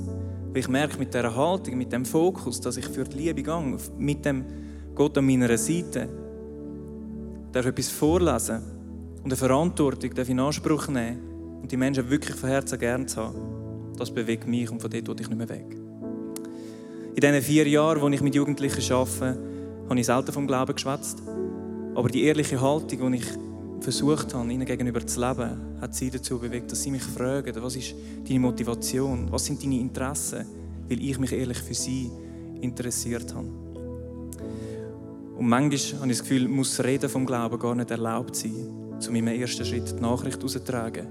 Weil 0.52 0.60
ich 0.60 0.68
merke 0.68 0.98
mit 0.98 1.12
dieser 1.12 1.34
Haltung, 1.34 1.76
mit 1.76 1.92
dem 1.92 2.04
Fokus, 2.04 2.60
dass 2.60 2.76
ich 2.76 2.86
für 2.86 3.04
die 3.04 3.16
Liebe 3.16 3.42
gehe, 3.42 3.78
mit 3.98 4.24
dem 4.24 4.44
Gott 4.94 5.18
an 5.18 5.26
meiner 5.26 5.56
Seite, 5.58 6.08
darf 7.52 7.64
ich 7.64 7.70
etwas 7.70 7.88
vorlesen 7.90 8.62
und 9.18 9.26
eine 9.26 9.36
Verantwortung 9.36 10.14
darf 10.14 10.28
in 10.28 10.40
Anspruch 10.40 10.88
nehmen 10.88 11.60
und 11.60 11.70
die 11.70 11.76
Menschen 11.76 12.08
wirklich 12.08 12.36
von 12.36 12.48
Herzen 12.48 12.78
gern 12.78 13.08
zu 13.08 13.20
haben. 13.20 13.34
Das 13.96 14.12
bewegt 14.12 14.46
mich 14.46 14.70
und 14.70 14.80
von 14.80 14.90
dort 14.90 15.08
will 15.08 15.16
ich 15.20 15.28
nicht 15.28 15.38
mehr 15.38 15.48
weg. 15.48 15.76
In 17.14 17.20
diesen 17.20 17.42
vier 17.42 17.66
Jahren, 17.66 18.00
wo 18.00 18.08
ich 18.08 18.20
mit 18.20 18.34
Jugendlichen 18.36 18.92
arbeite, 18.92 19.38
habe 19.88 19.98
ich 19.98 20.06
selten 20.06 20.32
vom 20.32 20.46
Glauben 20.46 20.72
geschwätzt. 20.72 21.20
Aber 21.96 22.08
die 22.08 22.22
ehrliche 22.22 22.60
Haltung, 22.60 23.12
die 23.12 23.18
ich 23.18 23.26
versucht 23.80 24.34
habe, 24.34 24.52
ihnen 24.52 24.66
gegenüber 24.66 25.06
zu 25.06 25.20
leben, 25.20 25.78
hat 25.80 25.94
sie 25.94 26.10
dazu 26.10 26.38
bewegt, 26.38 26.70
dass 26.72 26.82
sie 26.82 26.90
mich 26.90 27.02
fragen, 27.02 27.54
was 27.62 27.76
ist 27.76 27.94
deine 28.26 28.40
Motivation, 28.40 29.30
was 29.30 29.44
sind 29.44 29.62
deine 29.62 29.78
Interessen, 29.78 30.44
weil 30.88 31.02
ich 31.02 31.18
mich 31.18 31.32
ehrlich 31.32 31.58
für 31.58 31.74
sie 31.74 32.10
interessiert 32.60 33.34
habe. 33.34 33.48
Und 35.36 35.48
manchmal 35.48 36.00
habe 36.00 36.10
ich 36.10 36.18
das 36.18 36.28
Gefühl, 36.28 36.48
muss 36.48 36.82
Reden 36.82 37.08
vom 37.08 37.24
Glauben 37.24 37.58
gar 37.58 37.74
nicht 37.74 37.90
erlaubt 37.90 38.34
sein, 38.34 38.54
um 39.08 39.14
in 39.14 39.24
meinem 39.24 39.40
ersten 39.40 39.64
Schritt 39.64 39.96
die 39.96 40.02
Nachricht 40.02 40.42
rauszutragen. 40.42 41.06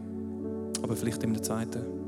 Aber 0.82 0.96
vielleicht 0.96 1.24
im 1.24 1.42
zweiten. 1.42 2.07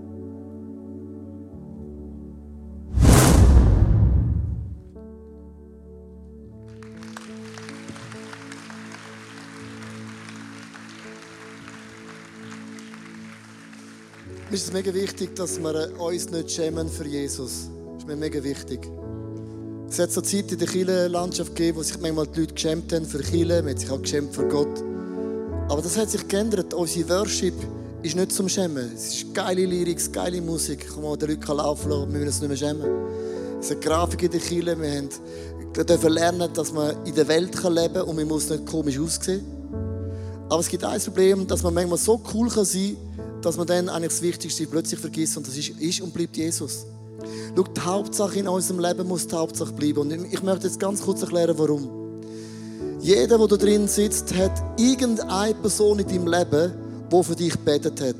Mir 14.50 14.56
ist 14.56 14.64
es 14.64 14.74
mega 14.74 14.92
wichtig, 14.92 15.36
dass 15.36 15.62
wir 15.62 15.92
uns 16.00 16.32
nicht 16.32 16.50
schämen 16.50 16.90
für 16.90 17.06
Jesus. 17.06 17.70
Das 17.94 18.00
ist 18.00 18.08
mir 18.08 18.16
mega 18.16 18.44
wichtig. 18.44 18.80
Es 19.88 20.00
hat 20.00 20.12
so 20.12 20.22
Zeit 20.22 20.52
in 20.52 20.58
der 20.58 20.68
Kirchenlandschaft 20.68 21.56
gegeben, 21.56 21.78
wo 21.78 21.84
sich 21.84 22.00
manchmal 22.02 22.26
die 22.26 22.40
Leute 22.40 22.56
geschämt 22.56 22.92
haben 22.92 23.06
für 23.06 23.20
Kirche, 23.20 23.62
man 23.62 23.70
hat 23.70 23.80
sich 23.80 23.92
auch 23.92 24.02
geschämt 24.02 24.34
für 24.34 24.48
Gott. 24.48 24.84
Aber 25.70 25.84
das 25.84 25.96
hat 25.96 26.10
sich 26.10 26.28
geändert. 26.28 26.74
Unsere 26.74 27.10
Worship 27.10 27.54
ist 28.02 28.16
nicht 28.16 28.32
zum 28.32 28.50
Schämen. 28.50 28.92
Es 28.96 29.14
ist 29.14 29.36
geile 29.36 29.68
Lyrics, 29.68 30.12
geile 30.12 30.42
Musik. 30.42 30.96
Kann 30.96 31.04
man 31.04 31.20
den 31.20 31.30
Leuten 31.30 31.52
laufen 31.56 31.92
lassen, 31.92 32.12
wir 32.12 32.20
müssen 32.20 32.28
uns 32.28 32.42
nicht 32.42 32.50
mehr 32.50 32.58
schämen. 32.58 32.90
Es 33.62 33.70
hat 33.70 33.82
Grafik 33.82 34.24
in 34.24 34.32
der 34.32 34.40
Kirche, 34.40 34.82
wir 34.82 34.92
haben 34.92 35.10
wir 35.76 35.84
dürfen 35.84 36.12
lernen, 36.12 36.52
dass 36.56 36.74
man 36.74 36.96
in 37.06 37.14
der 37.14 37.28
Welt 37.28 37.54
leben 37.54 37.94
kann 37.94 38.02
und 38.02 38.16
man 38.16 38.28
muss 38.28 38.50
nicht 38.50 38.66
komisch 38.66 38.98
aussehen. 38.98 39.46
Aber 40.50 40.60
es 40.60 40.68
gibt 40.68 40.84
ein 40.84 41.00
Problem, 41.00 41.46
dass 41.46 41.62
man 41.62 41.76
manchmal 41.76 42.00
so 42.00 42.20
cool 42.34 42.50
sein 42.50 42.66
kann, 42.66 43.09
dass 43.42 43.58
man 43.58 43.68
dann 43.68 43.90
eigentlich 43.90 44.12
das 44.12 44.22
Wichtigste 44.22 44.66
plötzlich 44.68 45.00
vergisst 45.00 45.38
und 45.38 45.48
das 45.48 45.58
ist, 45.58 45.70
ist 45.70 46.02
und 46.02 46.14
bleibt 46.14 46.38
Jesus. 46.38 46.86
Schau, 47.56 47.64
die 47.64 47.82
Hauptsache 47.82 48.40
in 48.40 48.48
unserem 48.48 48.80
Leben 48.80 49.08
muss 49.08 49.28
die 49.28 49.36
Hauptsache 49.36 49.74
bleiben. 49.74 50.00
Und 50.00 50.32
ich 50.32 50.42
möchte 50.44 50.68
jetzt 50.68 50.80
ganz 50.80 51.02
kurz 51.02 51.22
erklären, 51.22 51.56
warum. 51.58 51.90
Jeder, 53.02 53.38
der 53.38 53.48
da 53.48 53.58
drin 53.58 53.88
sitzt, 53.88 54.34
hat 54.36 54.52
irgendeine 54.78 55.56
Person 55.56 56.00
in 56.00 56.08
deinem 56.08 56.28
Leben, 56.28 56.74
die 57.12 57.24
für 57.24 57.36
dich 57.36 57.58
betet 57.60 58.02
hat. 58.02 58.16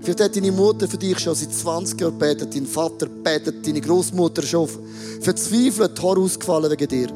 Vielleicht 0.00 0.20
hat 0.20 0.36
deine 0.36 0.52
Mutter 0.52 0.88
für 0.88 0.96
dich 0.96 1.18
schon 1.18 1.34
seit 1.34 1.52
20 1.52 2.00
Jahren 2.00 2.18
betet, 2.18 2.54
dein 2.54 2.66
Vater 2.66 3.06
betet, 3.06 3.66
deine 3.66 3.80
Großmutter 3.80 4.42
schon 4.42 4.68
verzweifelt, 5.20 6.02
Haar 6.02 6.18
ausgefallen 6.18 6.70
wegen 6.70 6.88
dir. 6.88 7.08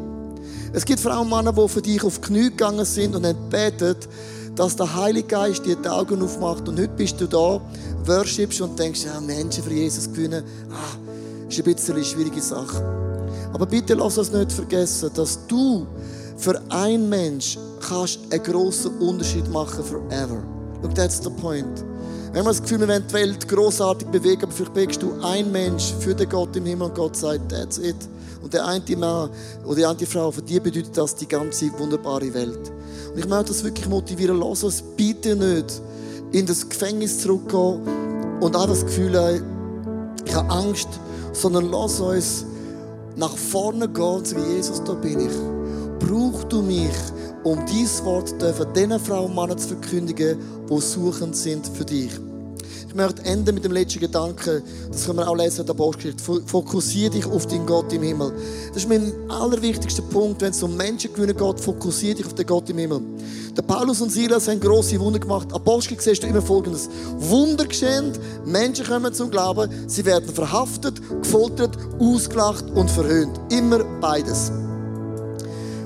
Es 0.73 0.85
gibt 0.85 1.01
Frauen 1.01 1.23
und 1.23 1.31
Männer, 1.31 1.53
die 1.53 1.68
für 1.68 1.81
dich 1.81 2.03
auf 2.05 2.18
die 2.18 2.27
Knie 2.27 2.51
gegangen 2.51 2.85
sind 2.85 3.14
und 3.16 3.25
haben 3.25 3.49
betet, 3.49 4.09
dass 4.57 4.77
der 4.77 4.95
Heilige 4.95 5.29
Geist 5.29 5.64
dir 5.67 5.77
die 5.77 5.88
Augen 5.88 6.23
aufmacht 6.23 6.69
und 6.69 6.79
heute 6.79 6.93
bist 6.97 7.21
du 7.21 7.27
da, 7.27 7.61
worshipst 8.05 8.61
und 8.61 8.79
denkst, 8.79 9.05
ja, 9.05 9.21
Menschen 9.21 9.64
für 9.64 9.73
Jesus 9.73 10.07
gewinnen, 10.07 10.45
ah, 10.71 11.49
ist 11.49 11.59
ein 11.59 11.64
bisschen 11.64 11.95
eine 11.95 12.05
schwierige 12.05 12.40
Sache. 12.40 12.83
Aber 13.53 13.67
bitte 13.67 13.95
lass 13.95 14.19
uns 14.19 14.33
nicht 14.33 14.53
vergessen, 14.53 15.11
dass 15.14 15.47
du 15.47 15.87
für 16.37 16.61
einen 16.69 17.09
Mensch 17.09 17.59
kannst 17.81 18.21
einen 18.31 18.43
grossen 18.43 18.97
Unterschied 18.99 19.49
machen 19.51 19.85
forever. 19.85 20.43
Look, 20.83 20.95
that's 20.95 21.21
the 21.23 21.31
point. 21.31 21.85
Wenn 22.33 22.43
wir 22.43 22.51
das 22.51 22.61
Gefühl, 22.62 22.81
wir 22.81 22.88
wollen 22.88 23.05
die 23.09 23.14
Welt 23.14 23.49
großartig 23.49 24.09
bewegen, 24.09 24.43
aber 24.43 24.53
vielleicht 24.53 24.75
bewegst 24.75 25.03
du 25.03 25.12
ein 25.23 25.53
Mensch 25.53 25.95
für 26.01 26.14
den 26.14 26.29
Gott 26.29 26.57
im 26.57 26.67
Himmel 26.67 26.88
und 26.88 26.95
Gott 26.95 27.17
sagt, 27.17 27.49
that's 27.51 27.79
it. 27.79 27.97
Und 28.43 28.53
der 28.53 28.67
eine 28.67 28.97
Mann 28.97 29.31
oder 29.64 29.77
die 29.77 29.87
eine 29.87 30.07
Frau, 30.07 30.31
für 30.31 30.43
die 30.43 30.59
bedeutet 30.59 30.97
das 30.97 31.14
die 31.14 31.29
ganze 31.29 31.71
wunderbare 31.79 32.35
Welt. 32.35 32.73
Und 33.14 33.20
ich 33.20 33.29
möchte 33.29 33.53
das 33.53 33.62
wirklich 33.62 33.88
motivieren, 33.88 34.40
lass 34.40 34.64
uns 34.64 34.83
bitte 34.96 35.37
nicht 35.37 35.81
in 36.33 36.46
das 36.46 36.68
Gefängnis 36.68 37.20
zurückgehen 37.20 37.81
und 38.40 38.57
auch 38.57 38.66
das 38.66 38.85
Gefühl 38.85 39.16
haben, 39.16 39.42
ich 40.27 40.35
habe 40.35 40.50
Angst, 40.50 40.88
sondern 41.33 41.70
lass 41.70 42.00
uns 42.00 42.44
nach 43.14 43.37
vorne 43.37 43.88
gehen 43.88 44.03
und 44.03 44.27
sagen, 44.27 44.42
Jesus, 44.53 44.83
da 44.83 44.94
bin 44.94 45.20
ich. 45.20 46.07
Brauch 46.09 46.42
du 46.44 46.61
mich, 46.61 46.90
um 47.44 47.64
dieses 47.66 48.05
Wort 48.05 48.40
dürfen, 48.42 48.66
diesen 48.74 48.98
Frauen 48.98 49.27
und 49.27 49.37
Männern 49.37 49.59
zu 49.59 49.68
verkündigen, 49.68 50.38
die 50.68 50.81
suchend 50.81 51.37
sind 51.37 51.68
für 51.68 51.85
dich. 51.85 52.11
Ich 52.95 52.97
möchte 52.97 53.25
enden 53.25 53.57
mit 53.57 53.65
dem 53.65 53.73
letzten 53.73 53.99
Gedanken. 53.99 54.63
Das 54.93 55.05
können 55.05 55.19
wir 55.19 55.29
auch 55.29 55.35
lesen 55.35 55.63
in 55.63 55.67
der 55.67 55.75
Apostelgeschichte. 55.75 56.47
Fokussiere 56.47 57.11
dich 57.11 57.27
auf 57.27 57.45
den 57.45 57.67
Gott 57.67 57.93
im 57.93 58.05
Himmel. 58.05 58.33
Das 58.69 58.85
ist 58.85 58.89
mein 58.89 59.13
allerwichtigster 59.29 60.03
Punkt, 60.03 60.41
wenn 60.43 60.53
es 60.53 60.63
um 60.63 60.77
Menschen 60.77 61.13
gewinnen 61.13 61.37
geht. 61.37 61.59
Fokussiere 61.59 62.15
dich 62.15 62.27
auf 62.27 62.35
den 62.35 62.47
Gott 62.47 62.71
im 62.71 62.79
Himmel. 62.79 63.01
Der 63.57 63.63
Paulus 63.63 64.01
und 64.01 64.13
Silas 64.13 64.47
haben 64.47 64.61
grosse 64.61 65.01
Wunder 65.01 65.19
gemacht. 65.19 65.53
Apostel 65.53 66.01
siehst 66.01 66.23
du 66.23 66.29
immer 66.29 66.41
Folgendes. 66.41 66.89
Wunder 67.19 67.65
geschehen, 67.65 68.13
Menschen 68.45 68.87
kommen 68.87 69.13
zum 69.13 69.29
Glauben, 69.29 69.69
sie 69.89 70.05
werden 70.05 70.33
verhaftet, 70.33 71.03
gefoltert, 71.21 71.77
ausgelacht 71.99 72.65
und 72.77 72.89
verhöhnt. 72.89 73.41
Immer 73.51 73.83
beides. 74.01 74.53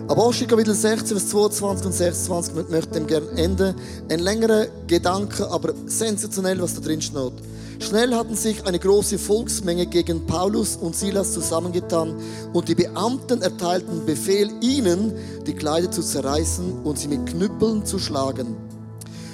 Apostel 0.09 0.47
Kapitel 0.47 0.75
16, 0.75 1.18
Vers 1.18 1.29
22 1.29 1.87
und 1.87 1.92
26 1.92 2.55
ich 2.57 2.68
möchte 2.71 2.92
dem 2.92 3.07
gerne 3.07 3.31
enden. 3.37 3.75
Ein 4.09 4.21
längerer 4.21 4.64
Gedanke, 4.87 5.47
aber 5.51 5.75
sensationell, 5.85 6.62
was 6.62 6.75
da 6.75 6.81
drin 6.81 7.03
steht. 7.03 7.35
Schnell 7.79 8.14
hatten 8.14 8.35
sich 8.35 8.64
eine 8.66 8.79
große 8.79 9.18
Volksmenge 9.18 9.85
gegen 9.85 10.25
Paulus 10.25 10.77
und 10.77 10.97
Silas 10.97 11.33
zusammengetan 11.33 12.14
und 12.55 12.68
die 12.68 12.75
Beamten 12.75 13.42
erteilten 13.42 14.07
Befehl, 14.07 14.51
ihnen 14.62 15.12
die 15.47 15.53
Kleider 15.53 15.90
zu 15.90 16.01
zerreißen 16.01 16.85
und 16.85 16.99
sie 16.99 17.09
mit 17.09 17.27
Knüppeln 17.27 17.85
zu 17.85 17.99
schlagen. 17.99 18.57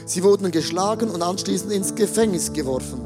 Sie 0.07 0.25
wurden 0.25 0.51
geschlagen 0.51 1.09
und 1.09 1.23
anschließend 1.23 1.71
ins 1.71 1.95
Gefängnis 1.95 2.53
geworfen. 2.53 2.99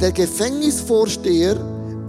Der 0.00 0.10
Gefängnisvorsteher 0.10 1.56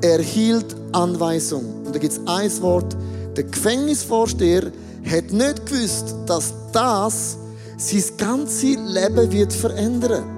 erhielt 0.01 0.75
Anweisung. 0.93 1.83
Und 1.85 1.93
da 1.93 1.99
gibt 1.99 2.13
es 2.13 2.21
ein 2.25 2.61
Wort. 2.63 2.97
Der 3.37 3.43
Gefängnisvorsteher 3.43 4.71
hat 5.05 5.31
nicht 5.31 5.65
gewusst, 5.65 6.15
dass 6.25 6.53
das 6.71 7.37
sein 7.77 8.03
ganzes 8.17 8.77
Leben 8.77 9.31
wird 9.31 9.53
verändern. 9.53 10.35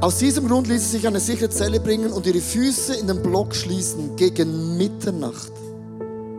Aus 0.00 0.18
diesem 0.18 0.46
Grund 0.46 0.68
ließ 0.68 0.80
sie 0.80 0.98
sich 0.98 1.06
eine 1.08 1.18
sichere 1.18 1.50
Zelle 1.50 1.80
bringen 1.80 2.12
und 2.12 2.24
ihre 2.24 2.40
Füße 2.40 2.94
in 2.94 3.08
den 3.08 3.20
Block 3.20 3.54
schließen 3.54 4.14
gegen 4.14 4.76
Mitternacht. 4.78 5.52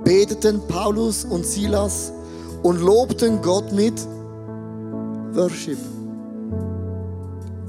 Beteten 0.06 0.62
Paulus 0.68 1.26
und 1.26 1.46
Silas 1.46 2.14
und 2.64 2.80
lobten 2.80 3.42
Gott 3.42 3.72
mit 3.74 3.94
Worship. 5.34 5.78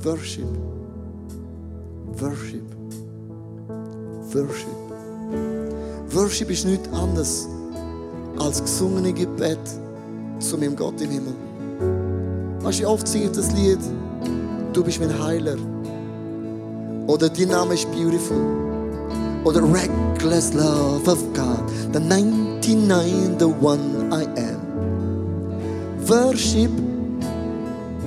Worship. 0.03 0.47
Worship. 2.19 2.65
Worship. 4.33 4.80
Worship 6.13 6.51
ist 6.51 6.65
nichts 6.67 6.89
anderes 6.93 7.47
als 8.39 8.61
gesungene 8.61 9.13
Gebet 9.13 9.61
zu 10.41 10.59
meinem 10.59 10.75
Gott 10.75 11.01
im 11.01 11.11
Himmel. 11.11 11.35
Weißt 12.63 12.81
du, 12.81 12.89
oft 12.89 13.07
singt 13.07 13.37
das 13.37 13.53
Lied, 13.53 13.79
du 14.73 14.83
bist 14.83 14.99
mein 14.99 15.23
Heiler. 15.23 15.57
Oder 17.07 17.29
dein 17.29 17.49
Name 17.49 17.75
ist 17.75 17.91
beautiful. 17.93 18.39
Oder 19.45 19.63
reckless 19.63 20.53
love 20.53 21.09
of 21.09 21.23
God, 21.33 21.63
the 21.93 22.01
99, 22.01 23.39
the 23.39 23.47
one 23.61 24.11
I 24.11 24.25
am. 24.37 24.61
Worship 26.09 26.71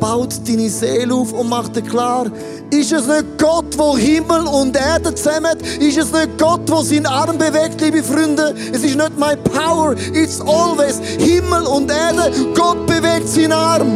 baut 0.03 0.33
deine 0.45 0.69
Seele 0.69 1.15
auf 1.15 1.31
und 1.31 1.47
macht 1.47 1.77
dir 1.77 1.81
klar, 1.81 2.25
ist 2.69 2.91
es 2.91 3.07
nicht 3.07 3.37
Gott, 3.37 3.77
wo 3.77 3.97
Himmel 3.97 4.41
und 4.41 4.75
Erde 4.75 5.15
zusammen 5.15 5.57
Ist 5.79 5.97
es 5.97 6.11
nicht 6.11 6.37
Gott, 6.37 6.69
wo 6.69 6.81
seinen 6.81 7.05
Arm 7.05 7.37
bewegt, 7.37 7.79
liebe 7.79 8.03
Freunde? 8.03 8.53
Es 8.73 8.83
ist 8.83 8.97
nicht 8.97 9.17
my 9.17 9.37
power, 9.37 9.95
it's 10.13 10.41
always 10.41 10.99
Himmel 11.19 11.63
und 11.63 11.89
Erde. 11.89 12.33
Gott 12.53 12.85
bewegt 12.85 13.29
seinen 13.29 13.53
Arm. 13.53 13.91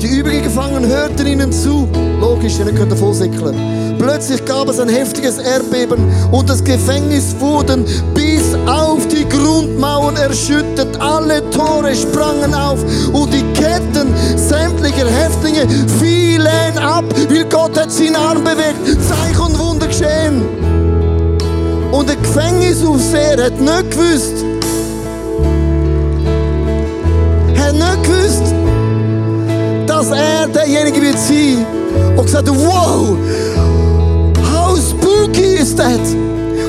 Die 0.00 0.18
übrigen 0.20 0.44
Gefangenen 0.44 0.88
hörten 0.88 1.26
ihnen 1.26 1.52
zu. 1.52 1.88
Logisch, 2.20 2.60
ihr 2.60 2.72
könnt 2.72 2.92
davon 2.92 3.14
säckeln. 3.14 3.96
Plötzlich 3.98 4.44
gab 4.44 4.68
es 4.68 4.78
ein 4.78 4.88
heftiges 4.88 5.38
Erdbeben 5.38 5.98
und 6.30 6.48
das 6.48 6.62
Gefängnis 6.62 7.34
wurden 7.40 7.84
bis 8.14 8.43
auf 8.66 9.06
die 9.08 9.28
Grundmauern 9.28 10.16
erschüttert. 10.16 11.00
Alle 11.00 11.48
Tore 11.50 11.94
sprangen 11.94 12.54
auf 12.54 12.78
und 13.12 13.32
die 13.32 13.42
Ketten 13.52 14.12
sämtlicher 14.36 15.06
Häftlinge 15.06 15.66
fielen 15.98 16.78
ab, 16.78 17.04
weil 17.28 17.44
Gott 17.44 17.78
hat 17.78 17.92
seinen 17.92 18.16
Arm 18.16 18.42
bewegt. 18.42 18.78
Zeichen 19.08 19.40
und 19.40 19.58
Wunder 19.58 19.86
geschehen. 19.86 20.42
Und 21.92 22.08
der 22.08 22.16
Gefängnisaufseher 22.16 23.44
hat 23.44 23.60
nicht 23.60 23.90
gewusst, 23.90 24.44
hat 27.56 27.74
nicht 27.74 28.02
gewusst, 28.02 28.54
dass 29.86 30.10
er 30.10 30.48
derjenige 30.48 31.00
wird 31.00 31.18
sein 31.18 31.64
und 32.16 32.24
gesagt 32.24 32.48
wow, 32.48 33.16
how 34.52 34.76
spooky 34.76 35.54
is 35.54 35.76
that? 35.76 36.00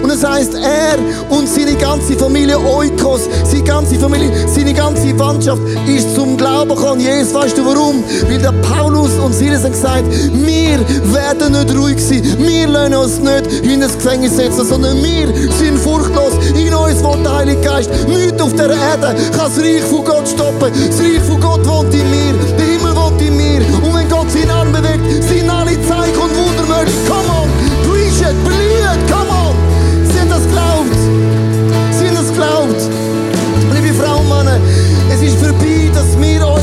Und 0.05 0.11
es 0.11 0.23
heißt, 0.23 0.53
er 0.53 0.99
und 1.35 1.49
seine 1.49 1.73
ganze 1.73 2.13
Familie 2.13 2.59
Oikos, 2.59 3.21
seine 3.43 3.63
ganze 3.63 3.95
Familie, 3.95 4.29
seine 4.47 4.71
ganze 4.71 5.11
Mannschaft 5.15 5.63
ist 5.87 6.13
zum 6.13 6.37
Glauben 6.37 6.75
gekommen. 6.75 7.01
Jesus, 7.01 7.33
weißt 7.33 7.57
du 7.57 7.65
warum? 7.65 8.03
Weil 8.29 8.37
der 8.37 8.51
Paulus 8.51 9.09
und 9.13 9.33
Silas 9.33 9.63
haben 9.63 9.71
gesagt, 9.71 10.03
wir 10.31 10.79
werden 11.11 11.53
nicht 11.53 11.75
ruhig 11.75 11.99
sein. 11.99 12.21
Wir 12.37 12.67
lassen 12.67 12.93
uns 12.93 13.19
nicht 13.19 13.63
in 13.63 13.81
das 13.81 13.95
Gefängnis 13.95 14.35
setzen, 14.35 14.63
sondern 14.63 15.03
wir 15.03 15.25
sind 15.57 15.79
furchtlos. 15.79 16.33
In 16.55 16.71
uns 16.71 17.03
wohnt 17.03 17.25
der 17.25 17.37
Heilige 17.37 17.61
Geist. 17.61 17.89
Nichts 18.07 18.39
auf 18.39 18.53
der 18.53 18.69
Erde 18.69 19.15
kann 19.35 19.49
das 19.51 19.57
Reich 19.57 19.81
von 19.89 20.05
Gott 20.05 20.27
stoppen. 20.27 20.71
Das 20.87 20.99
Reich 20.99 21.23
von 21.27 21.41
Gott 21.41 21.65
wohnt 21.65 21.91
in 21.95 22.07
mir. 22.11 22.35
Der 22.59 22.65
Himmel 22.67 22.95
wohnt 22.95 23.19
in 23.23 23.35
mir. 23.35 23.61
Und 23.81 23.95
wenn 23.95 24.07
Gott 24.07 24.29
seinen 24.29 24.51
Arm 24.51 24.71
bewegt, 24.71 25.01
sind 25.23 25.49
alle 25.49 25.71
Zeichen 25.81 26.21
und 26.21 26.37
Wunder 26.37 26.55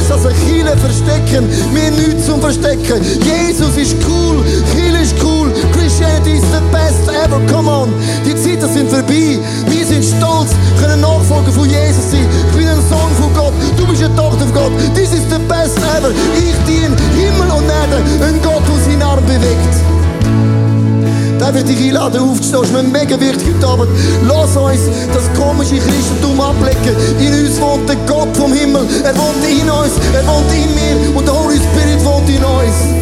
wir 0.08 0.14
uns 0.16 0.24
als 0.24 0.26
eine 0.26 0.44
Kirche 0.46 0.76
verstecken. 0.76 1.48
Wir 1.72 1.90
nichts 1.90 2.26
zum 2.26 2.40
Verstecken. 2.40 3.02
Jesus 3.22 3.76
ist 3.76 3.96
cool, 4.08 4.42
Kirche 4.74 5.02
ist 5.02 5.14
cool, 5.22 5.52
Christianity 5.72 6.38
is 6.38 6.42
the 6.42 6.60
best 6.70 7.08
ever. 7.08 7.40
Come 7.50 7.70
on, 7.70 7.92
die 8.24 8.34
Zeiten 8.34 8.72
sind 8.72 8.90
vorbei. 8.90 9.38
Wir 9.68 9.86
sind 9.86 10.04
stolz, 10.04 10.50
können 10.80 11.00
Nachfolger 11.00 11.52
von 11.52 11.68
Jesus 11.68 12.10
sein. 12.10 12.26
Ich 12.50 12.56
bin 12.56 12.68
ein 12.68 12.76
Sohn 12.88 13.12
von 13.20 13.32
Gott, 13.34 13.54
du 13.76 13.86
bist 13.86 14.02
eine 14.02 14.14
Tochter 14.16 14.46
von 14.46 14.54
Gott. 14.54 14.72
This 14.94 15.12
is 15.12 15.22
the 15.30 15.38
best 15.48 15.78
ever. 15.78 16.10
Ich 16.36 16.56
diene 16.66 16.96
Himmel 17.16 17.50
und 17.56 17.64
Erde, 17.64 18.02
ein 18.26 18.40
Gott, 18.42 18.62
der 18.66 18.84
seinen 18.84 19.02
Arm 19.02 19.24
bewegt. 19.26 19.81
Ich 21.54 21.64
dich 21.64 21.88
einladen, 21.88 22.22
aufzustehen? 22.22 22.62
Das 22.62 22.70
ist 22.70 22.72
mir 22.72 22.82
mega 22.82 23.20
wichtig 23.20 23.54
heute 23.54 23.66
Abend. 23.66 23.88
Lass 24.26 24.56
uns 24.56 24.80
das 25.12 25.32
komische 25.38 25.76
Christentum 25.76 26.40
ablegen. 26.40 26.96
In 27.20 27.46
uns 27.46 27.60
wohnt 27.60 27.88
der 27.88 27.96
Gott 28.06 28.34
vom 28.36 28.52
Himmel. 28.52 28.86
Er 29.04 29.16
wohnt 29.16 29.44
in 29.44 29.68
uns, 29.68 29.92
er 30.14 30.26
wohnt 30.26 30.50
in 30.52 30.74
mir 30.74 31.16
und 31.16 31.26
der 31.26 31.34
Holy 31.34 31.56
Spirit 31.56 32.04
wohnt 32.04 32.28
in 32.28 32.42
uns. 32.42 33.01